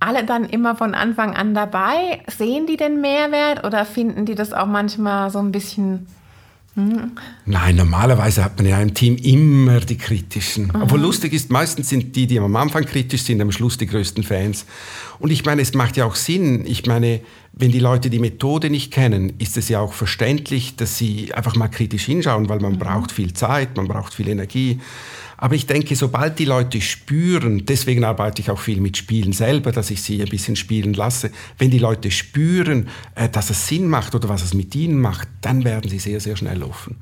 alle 0.00 0.24
dann 0.24 0.44
immer 0.44 0.76
von 0.76 0.94
Anfang 0.94 1.34
an 1.34 1.54
dabei? 1.54 2.22
Sehen 2.26 2.66
die 2.66 2.76
den 2.76 3.00
Mehrwert 3.00 3.64
oder 3.64 3.84
finden 3.84 4.26
die 4.26 4.34
das 4.34 4.52
auch 4.52 4.66
manchmal 4.66 5.30
so 5.30 5.38
ein 5.38 5.52
bisschen 5.52 6.06
hm? 6.76 7.12
Nein, 7.46 7.76
normalerweise 7.76 8.42
hat 8.42 8.56
man 8.56 8.66
ja 8.66 8.80
im 8.80 8.94
Team 8.94 9.16
immer 9.16 9.78
die 9.78 9.96
Kritischen. 9.96 10.66
Mhm. 10.66 10.82
Obwohl 10.82 11.00
lustig 11.00 11.32
ist, 11.32 11.50
meistens 11.50 11.88
sind 11.88 12.16
die, 12.16 12.26
die 12.26 12.38
am 12.40 12.56
Anfang 12.56 12.84
kritisch 12.84 13.22
sind, 13.22 13.40
am 13.40 13.52
Schluss 13.52 13.78
die 13.78 13.86
größten 13.86 14.24
Fans. 14.24 14.66
Und 15.20 15.30
ich 15.30 15.44
meine, 15.44 15.62
es 15.62 15.72
macht 15.74 15.96
ja 15.96 16.04
auch 16.04 16.16
Sinn. 16.16 16.66
Ich 16.66 16.84
meine, 16.86 17.20
wenn 17.52 17.70
die 17.70 17.78
Leute 17.78 18.10
die 18.10 18.18
Methode 18.18 18.70
nicht 18.70 18.92
kennen, 18.92 19.34
ist 19.38 19.56
es 19.56 19.68
ja 19.68 19.78
auch 19.78 19.92
verständlich, 19.92 20.74
dass 20.74 20.98
sie 20.98 21.32
einfach 21.32 21.54
mal 21.54 21.68
kritisch 21.68 22.06
hinschauen, 22.06 22.48
weil 22.48 22.58
man 22.58 22.72
mhm. 22.72 22.78
braucht 22.78 23.12
viel 23.12 23.32
Zeit, 23.32 23.76
man 23.76 23.86
braucht 23.86 24.12
viel 24.12 24.28
Energie. 24.28 24.80
Aber 25.44 25.56
ich 25.56 25.66
denke, 25.66 25.94
sobald 25.94 26.38
die 26.38 26.46
Leute 26.46 26.80
spüren, 26.80 27.66
deswegen 27.66 28.02
arbeite 28.02 28.40
ich 28.40 28.50
auch 28.50 28.58
viel 28.58 28.80
mit 28.80 28.96
Spielen 28.96 29.34
selber, 29.34 29.72
dass 29.72 29.90
ich 29.90 30.00
sie 30.00 30.22
ein 30.22 30.30
bisschen 30.30 30.56
spielen 30.56 30.94
lasse, 30.94 31.30
wenn 31.58 31.70
die 31.70 31.78
Leute 31.78 32.10
spüren, 32.10 32.88
äh, 33.14 33.28
dass 33.28 33.50
es 33.50 33.68
Sinn 33.68 33.86
macht 33.86 34.14
oder 34.14 34.30
was 34.30 34.42
es 34.42 34.54
mit 34.54 34.74
ihnen 34.74 34.98
macht, 34.98 35.28
dann 35.42 35.64
werden 35.64 35.90
sie 35.90 35.98
sehr, 35.98 36.18
sehr 36.18 36.36
schnell 36.36 36.62
offen. 36.62 36.96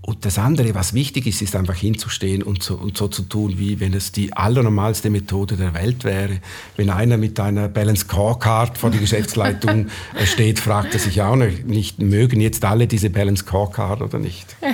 Und 0.00 0.24
das 0.24 0.36
andere, 0.36 0.74
was 0.74 0.94
wichtig 0.94 1.28
ist, 1.28 1.42
ist 1.42 1.54
einfach 1.54 1.76
hinzustehen 1.76 2.42
und 2.42 2.60
so, 2.60 2.74
und 2.74 2.98
so 2.98 3.06
zu 3.06 3.22
tun, 3.22 3.54
wie 3.56 3.78
wenn 3.78 3.94
es 3.94 4.10
die 4.10 4.32
allernormalste 4.32 5.08
Methode 5.08 5.56
der 5.56 5.72
Welt 5.72 6.02
wäre. 6.02 6.40
Wenn 6.74 6.90
einer 6.90 7.18
mit 7.18 7.38
einer 7.38 7.68
Balance 7.68 8.00
Scorecard 8.06 8.78
vor 8.78 8.90
der 8.90 8.98
Geschäftsleitung 8.98 9.86
äh, 10.18 10.26
steht, 10.26 10.58
fragt 10.58 10.94
er 10.94 10.98
sich 10.98 11.22
auch 11.22 11.36
nicht, 11.36 12.00
mögen 12.00 12.40
jetzt 12.40 12.64
alle 12.64 12.88
diese 12.88 13.10
Balance 13.10 13.44
Scorecard 13.44 14.02
oder 14.02 14.18
nicht? 14.18 14.56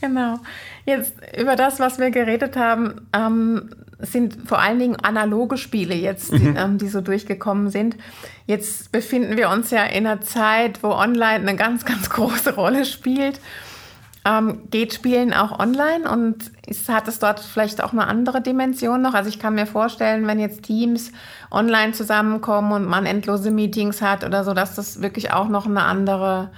Genau. 0.00 0.38
Jetzt 0.88 1.16
über 1.38 1.54
das, 1.54 1.80
was 1.80 1.98
wir 1.98 2.10
geredet 2.10 2.56
haben, 2.56 3.02
ähm, 3.14 3.68
sind 3.98 4.48
vor 4.48 4.58
allen 4.58 4.78
Dingen 4.78 4.96
analoge 4.96 5.58
Spiele 5.58 5.94
jetzt, 5.94 6.32
die, 6.32 6.38
mhm. 6.38 6.56
ähm, 6.56 6.78
die 6.78 6.88
so 6.88 7.02
durchgekommen 7.02 7.68
sind. 7.68 7.94
Jetzt 8.46 8.90
befinden 8.90 9.36
wir 9.36 9.50
uns 9.50 9.70
ja 9.70 9.84
in 9.84 10.06
einer 10.06 10.22
Zeit, 10.22 10.82
wo 10.82 10.88
Online 10.88 11.46
eine 11.46 11.56
ganz, 11.56 11.84
ganz 11.84 12.08
große 12.10 12.54
Rolle 12.54 12.86
spielt. 12.86 13.38
Ähm, 14.24 14.62
geht 14.70 14.94
Spielen 14.94 15.34
auch 15.34 15.58
online 15.58 16.10
und 16.10 16.50
ist, 16.66 16.88
hat 16.88 17.06
es 17.06 17.18
dort 17.18 17.40
vielleicht 17.40 17.84
auch 17.84 17.92
eine 17.92 18.06
andere 18.06 18.40
Dimension 18.40 19.02
noch? 19.02 19.12
Also 19.12 19.28
ich 19.28 19.38
kann 19.38 19.56
mir 19.56 19.66
vorstellen, 19.66 20.26
wenn 20.26 20.40
jetzt 20.40 20.62
Teams 20.62 21.12
online 21.50 21.92
zusammenkommen 21.92 22.72
und 22.72 22.86
man 22.86 23.04
endlose 23.04 23.50
Meetings 23.50 24.00
hat 24.00 24.24
oder 24.24 24.42
so, 24.42 24.54
dass 24.54 24.74
das 24.74 25.02
wirklich 25.02 25.34
auch 25.34 25.50
noch 25.50 25.66
eine 25.66 25.82
andere 25.82 26.48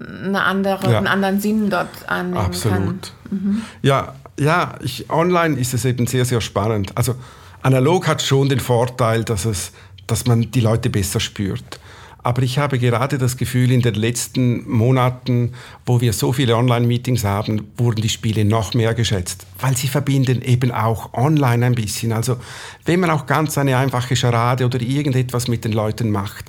eine 0.00 0.42
andere, 0.42 0.90
ja. 0.90 0.98
einen 0.98 1.06
anderen 1.06 1.40
Sinn 1.40 1.70
dort 1.70 2.08
annehmen 2.08 2.36
Absolut. 2.38 2.78
kann. 2.78 3.00
Mhm. 3.30 3.62
Ja, 3.82 4.14
ja 4.38 4.74
ich, 4.82 5.10
online 5.10 5.58
ist 5.58 5.74
es 5.74 5.84
eben 5.84 6.06
sehr, 6.06 6.24
sehr 6.24 6.40
spannend. 6.40 6.96
Also 6.96 7.14
analog 7.62 8.06
hat 8.06 8.22
schon 8.22 8.48
den 8.48 8.60
Vorteil, 8.60 9.24
dass, 9.24 9.44
es, 9.44 9.72
dass 10.06 10.26
man 10.26 10.50
die 10.50 10.60
Leute 10.60 10.90
besser 10.90 11.20
spürt. 11.20 11.80
Aber 12.22 12.42
ich 12.42 12.58
habe 12.58 12.78
gerade 12.78 13.16
das 13.16 13.36
Gefühl, 13.36 13.70
in 13.70 13.80
den 13.80 13.94
letzten 13.94 14.68
Monaten, 14.68 15.52
wo 15.86 16.00
wir 16.00 16.12
so 16.12 16.32
viele 16.32 16.56
Online-Meetings 16.56 17.24
haben, 17.24 17.68
wurden 17.76 18.02
die 18.02 18.08
Spiele 18.10 18.44
noch 18.44 18.74
mehr 18.74 18.94
geschätzt, 18.94 19.46
weil 19.58 19.76
sie 19.76 19.88
verbinden 19.88 20.42
eben 20.42 20.70
auch 20.70 21.14
online 21.14 21.64
ein 21.64 21.74
bisschen. 21.74 22.12
Also 22.12 22.36
wenn 22.84 23.00
man 23.00 23.10
auch 23.10 23.26
ganz 23.26 23.56
eine 23.56 23.76
einfache 23.76 24.16
Charade 24.16 24.66
oder 24.66 24.80
irgendetwas 24.80 25.48
mit 25.48 25.64
den 25.64 25.72
Leuten 25.72 26.10
macht, 26.10 26.46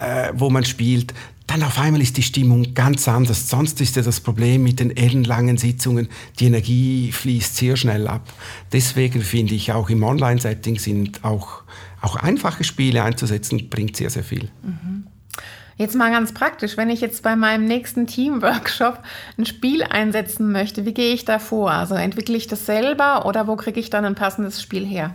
äh, 0.00 0.32
wo 0.34 0.50
man 0.50 0.64
spielt, 0.64 1.14
dann 1.46 1.62
auf 1.62 1.78
einmal 1.78 2.00
ist 2.00 2.16
die 2.16 2.22
Stimmung 2.22 2.74
ganz 2.74 3.06
anders. 3.08 3.48
Sonst 3.48 3.80
ist 3.80 3.96
ja 3.96 4.02
das 4.02 4.20
Problem 4.20 4.62
mit 4.62 4.80
den 4.80 4.96
ellenlangen 4.96 5.58
Sitzungen, 5.58 6.08
die 6.38 6.46
Energie 6.46 7.12
fließt 7.12 7.56
sehr 7.56 7.76
schnell 7.76 8.08
ab. 8.08 8.32
Deswegen 8.72 9.20
finde 9.20 9.54
ich 9.54 9.72
auch 9.72 9.90
im 9.90 10.02
Online-Setting 10.02 10.78
sind 10.78 11.24
auch, 11.24 11.62
auch 12.00 12.16
einfache 12.16 12.64
Spiele 12.64 13.02
einzusetzen, 13.02 13.68
bringt 13.68 13.96
sehr, 13.96 14.10
sehr 14.10 14.24
viel. 14.24 14.48
Mhm. 14.62 15.11
Jetzt 15.76 15.94
mal 15.94 16.10
ganz 16.10 16.32
praktisch, 16.32 16.76
wenn 16.76 16.90
ich 16.90 17.00
jetzt 17.00 17.22
bei 17.22 17.34
meinem 17.34 17.64
nächsten 17.64 18.06
Team-Workshop 18.06 18.98
ein 19.38 19.46
Spiel 19.46 19.82
einsetzen 19.82 20.52
möchte, 20.52 20.84
wie 20.84 20.94
gehe 20.94 21.14
ich 21.14 21.24
da 21.24 21.38
vor? 21.38 21.70
Also 21.70 21.94
entwickle 21.94 22.36
ich 22.36 22.46
das 22.46 22.66
selber 22.66 23.26
oder 23.26 23.46
wo 23.46 23.56
kriege 23.56 23.80
ich 23.80 23.90
dann 23.90 24.04
ein 24.04 24.14
passendes 24.14 24.60
Spiel 24.60 24.86
her? 24.86 25.14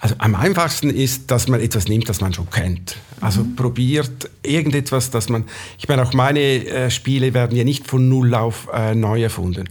Also 0.00 0.14
am 0.18 0.36
einfachsten 0.36 0.90
ist, 0.90 1.30
dass 1.30 1.48
man 1.48 1.60
etwas 1.60 1.88
nimmt, 1.88 2.08
das 2.08 2.20
man 2.20 2.32
schon 2.32 2.48
kennt. 2.50 2.96
Also 3.20 3.42
mhm. 3.42 3.56
probiert 3.56 4.30
irgendetwas, 4.42 5.10
das 5.10 5.28
man. 5.28 5.44
Ich 5.76 5.88
meine, 5.88 6.02
auch 6.02 6.12
meine 6.12 6.40
äh, 6.40 6.90
Spiele 6.90 7.34
werden 7.34 7.56
ja 7.56 7.64
nicht 7.64 7.86
von 7.86 8.08
null 8.08 8.34
auf 8.34 8.68
äh, 8.72 8.94
neu 8.94 9.22
erfunden. 9.22 9.68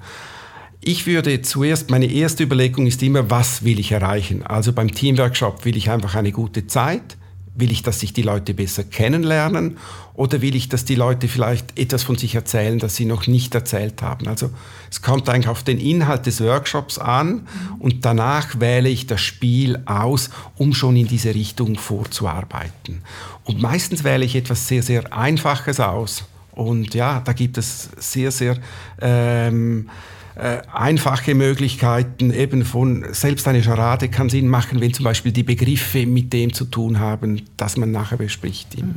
Ich 0.82 1.08
würde 1.08 1.42
zuerst, 1.42 1.90
meine 1.90 2.06
erste 2.06 2.44
Überlegung 2.44 2.88
ist 2.88 3.02
immer, 3.04 3.30
was 3.30 3.64
will 3.64 3.80
ich 3.80 3.92
erreichen? 3.92 4.46
Also 4.46 4.74
beim 4.74 4.92
Teamworkshop 4.92 5.66
will 5.66 5.76
ich 5.76 5.90
einfach 5.90 6.16
eine 6.16 6.32
gute 6.32 6.68
Zeit 6.68 7.17
Will 7.60 7.72
ich, 7.72 7.82
dass 7.82 8.00
sich 8.00 8.14
die 8.14 8.22
Leute 8.22 8.54
besser 8.54 8.84
kennenlernen 8.84 9.78
oder 10.14 10.42
will 10.42 10.56
ich, 10.56 10.70
dass 10.70 10.86
die 10.86 10.94
Leute 10.94 11.28
vielleicht 11.28 11.78
etwas 11.78 12.04
von 12.04 12.16
sich 12.16 12.36
erzählen, 12.36 12.78
das 12.78 12.96
sie 12.96 13.06
noch 13.06 13.26
nicht 13.26 13.56
erzählt 13.56 14.04
haben? 14.04 14.28
Also 14.28 14.52
es 14.92 15.02
kommt 15.02 15.28
eigentlich 15.28 15.48
auf 15.48 15.64
den 15.64 15.80
Inhalt 15.80 16.28
des 16.28 16.40
Workshops 16.40 17.00
an 17.00 17.48
und 17.80 18.06
danach 18.06 18.60
wähle 18.60 18.90
ich 18.90 19.08
das 19.08 19.22
Spiel 19.22 19.82
aus, 19.86 20.30
um 20.56 20.76
schon 20.76 20.96
in 20.96 21.08
diese 21.08 21.34
Richtung 21.34 21.78
vorzuarbeiten. 21.78 23.02
Und 23.44 23.60
meistens 23.60 24.04
wähle 24.04 24.24
ich 24.24 24.36
etwas 24.36 24.68
sehr, 24.68 24.84
sehr 24.84 25.12
Einfaches 25.12 25.80
aus. 25.80 26.26
Und 26.52 26.94
ja, 26.94 27.22
da 27.22 27.34
gibt 27.34 27.58
es 27.58 27.90
sehr, 27.98 28.32
sehr... 28.32 28.56
Ähm, 29.02 29.90
äh, 30.38 30.62
einfache 30.72 31.34
Möglichkeiten 31.34 32.32
eben 32.32 32.64
von, 32.64 33.06
selbst 33.12 33.48
eine 33.48 33.64
Charade 33.64 34.08
kann 34.08 34.30
Sinn 34.30 34.48
machen, 34.48 34.80
wenn 34.82 34.94
zum 34.94 35.04
Beispiel 35.04 35.32
die 35.32 35.44
Begriffe 35.44 36.06
mit 36.06 36.32
dem 36.32 36.54
zu 36.54 36.66
tun 36.66 37.00
haben, 37.00 37.42
das 37.58 37.76
man 37.76 37.92
nachher 37.92 38.18
bespricht 38.18 38.76
im, 38.76 38.94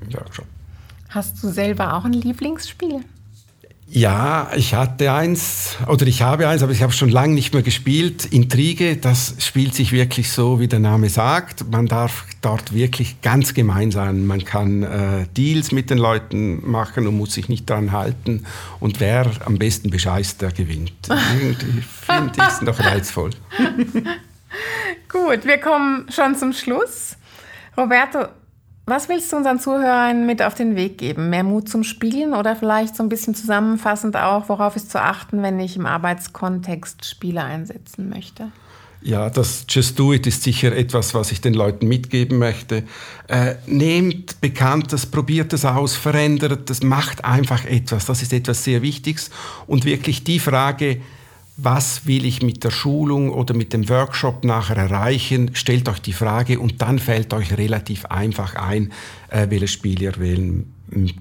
im 0.00 0.14
Workshop. 0.14 0.46
Hast 1.10 1.42
du 1.42 1.48
selber 1.48 1.94
auch 1.94 2.04
ein 2.04 2.14
Lieblingsspiel? 2.14 3.04
Ja, 3.88 4.50
ich 4.56 4.74
hatte 4.74 5.12
eins, 5.12 5.76
oder 5.86 6.06
ich 6.06 6.20
habe 6.20 6.48
eins, 6.48 6.62
aber 6.62 6.72
ich 6.72 6.82
habe 6.82 6.92
schon 6.92 7.08
lange 7.08 7.34
nicht 7.34 7.54
mehr 7.54 7.62
gespielt. 7.62 8.24
Intrige, 8.26 8.96
das 8.96 9.36
spielt 9.38 9.76
sich 9.76 9.92
wirklich 9.92 10.32
so, 10.32 10.58
wie 10.58 10.66
der 10.66 10.80
Name 10.80 11.08
sagt. 11.08 11.70
Man 11.70 11.86
darf 11.86 12.24
dort 12.42 12.74
wirklich 12.74 13.22
ganz 13.22 13.54
gemein 13.54 13.92
sein. 13.92 14.26
Man 14.26 14.44
kann 14.44 14.82
äh, 14.82 15.26
Deals 15.36 15.70
mit 15.70 15.88
den 15.90 15.98
Leuten 15.98 16.68
machen 16.68 17.06
und 17.06 17.16
muss 17.16 17.34
sich 17.34 17.48
nicht 17.48 17.70
daran 17.70 17.92
halten. 17.92 18.44
Und 18.80 18.98
wer 18.98 19.30
am 19.44 19.56
besten 19.56 19.90
bescheißt, 19.90 20.42
der 20.42 20.50
gewinnt. 20.50 20.92
Irgendwie 21.40 21.80
finde 21.80 22.32
ich 22.36 22.42
es 22.42 22.62
noch 22.62 22.80
reizvoll. 22.80 23.30
Gut, 25.08 25.44
wir 25.44 25.58
kommen 25.58 26.06
schon 26.10 26.34
zum 26.34 26.52
Schluss. 26.52 27.16
Roberto, 27.76 28.26
was 28.86 29.08
willst 29.08 29.32
du 29.32 29.36
unseren 29.36 29.58
Zuhörern 29.58 30.26
mit 30.26 30.42
auf 30.42 30.54
den 30.54 30.76
Weg 30.76 30.98
geben? 30.98 31.28
Mehr 31.28 31.42
Mut 31.42 31.68
zum 31.68 31.82
Spielen 31.82 32.32
oder 32.32 32.54
vielleicht 32.54 32.94
so 32.94 33.02
ein 33.02 33.08
bisschen 33.08 33.34
zusammenfassend 33.34 34.16
auch, 34.16 34.48
worauf 34.48 34.76
ist 34.76 34.92
zu 34.92 35.02
achten, 35.02 35.42
wenn 35.42 35.58
ich 35.58 35.76
im 35.76 35.86
Arbeitskontext 35.86 37.04
Spiele 37.04 37.42
einsetzen 37.42 38.08
möchte? 38.08 38.52
Ja, 39.02 39.28
das 39.28 39.66
Just 39.68 39.98
Do 39.98 40.12
It 40.12 40.26
ist 40.26 40.42
sicher 40.42 40.74
etwas, 40.74 41.14
was 41.14 41.30
ich 41.30 41.40
den 41.40 41.54
Leuten 41.54 41.86
mitgeben 41.86 42.38
möchte. 42.38 42.84
Äh, 43.28 43.56
nehmt 43.66 44.40
Bekanntes, 44.40 45.06
probiert 45.06 45.52
es 45.52 45.64
aus, 45.64 45.94
verändert 45.94 46.70
es, 46.70 46.82
macht 46.82 47.24
einfach 47.24 47.64
etwas. 47.64 48.06
Das 48.06 48.22
ist 48.22 48.32
etwas 48.32 48.64
sehr 48.64 48.82
Wichtiges. 48.82 49.30
Und 49.66 49.84
wirklich 49.84 50.24
die 50.24 50.38
Frage, 50.38 51.00
was 51.56 52.06
will 52.06 52.26
ich 52.26 52.42
mit 52.42 52.64
der 52.64 52.70
Schulung 52.70 53.30
oder 53.32 53.54
mit 53.54 53.72
dem 53.72 53.88
Workshop 53.88 54.44
nachher 54.44 54.76
erreichen, 54.76 55.50
stellt 55.54 55.88
euch 55.88 56.00
die 56.00 56.12
Frage 56.12 56.60
und 56.60 56.82
dann 56.82 56.98
fällt 56.98 57.32
euch 57.32 57.56
relativ 57.56 58.04
einfach 58.06 58.56
ein, 58.56 58.92
äh, 59.30 59.46
welches 59.48 59.72
Spiel 59.72 60.02
ihr 60.02 60.18
wählen 60.18 60.72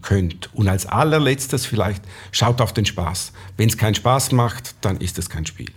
könnt. 0.01 0.53
Und 0.53 0.67
als 0.67 0.85
allerletztes 0.85 1.65
vielleicht, 1.65 2.03
schaut 2.31 2.61
auf 2.61 2.73
den 2.73 2.85
Spaß. 2.85 3.31
Wenn 3.57 3.69
es 3.69 3.77
keinen 3.77 3.95
Spaß 3.95 4.33
macht, 4.33 4.75
dann 4.81 4.97
ist 4.97 5.17
es 5.17 5.29
kein 5.29 5.45
Spiel. 5.45 5.71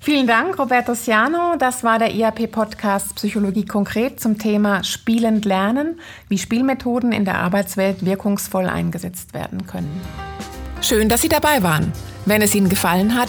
Vielen 0.00 0.28
Dank, 0.28 0.56
Roberto 0.58 0.94
Siano. 0.94 1.56
Das 1.58 1.82
war 1.82 1.98
der 1.98 2.14
IAP-Podcast 2.14 3.16
Psychologie 3.16 3.64
konkret 3.64 4.20
zum 4.20 4.38
Thema 4.38 4.84
Spielend 4.84 5.44
Lernen, 5.44 6.00
wie 6.28 6.38
Spielmethoden 6.38 7.10
in 7.10 7.24
der 7.24 7.38
Arbeitswelt 7.38 8.04
wirkungsvoll 8.04 8.66
eingesetzt 8.66 9.34
werden 9.34 9.66
können. 9.66 10.00
Schön, 10.80 11.08
dass 11.08 11.22
Sie 11.22 11.28
dabei 11.28 11.64
waren. 11.64 11.92
Wenn 12.24 12.40
es 12.40 12.54
Ihnen 12.54 12.68
gefallen 12.68 13.16
hat, 13.16 13.28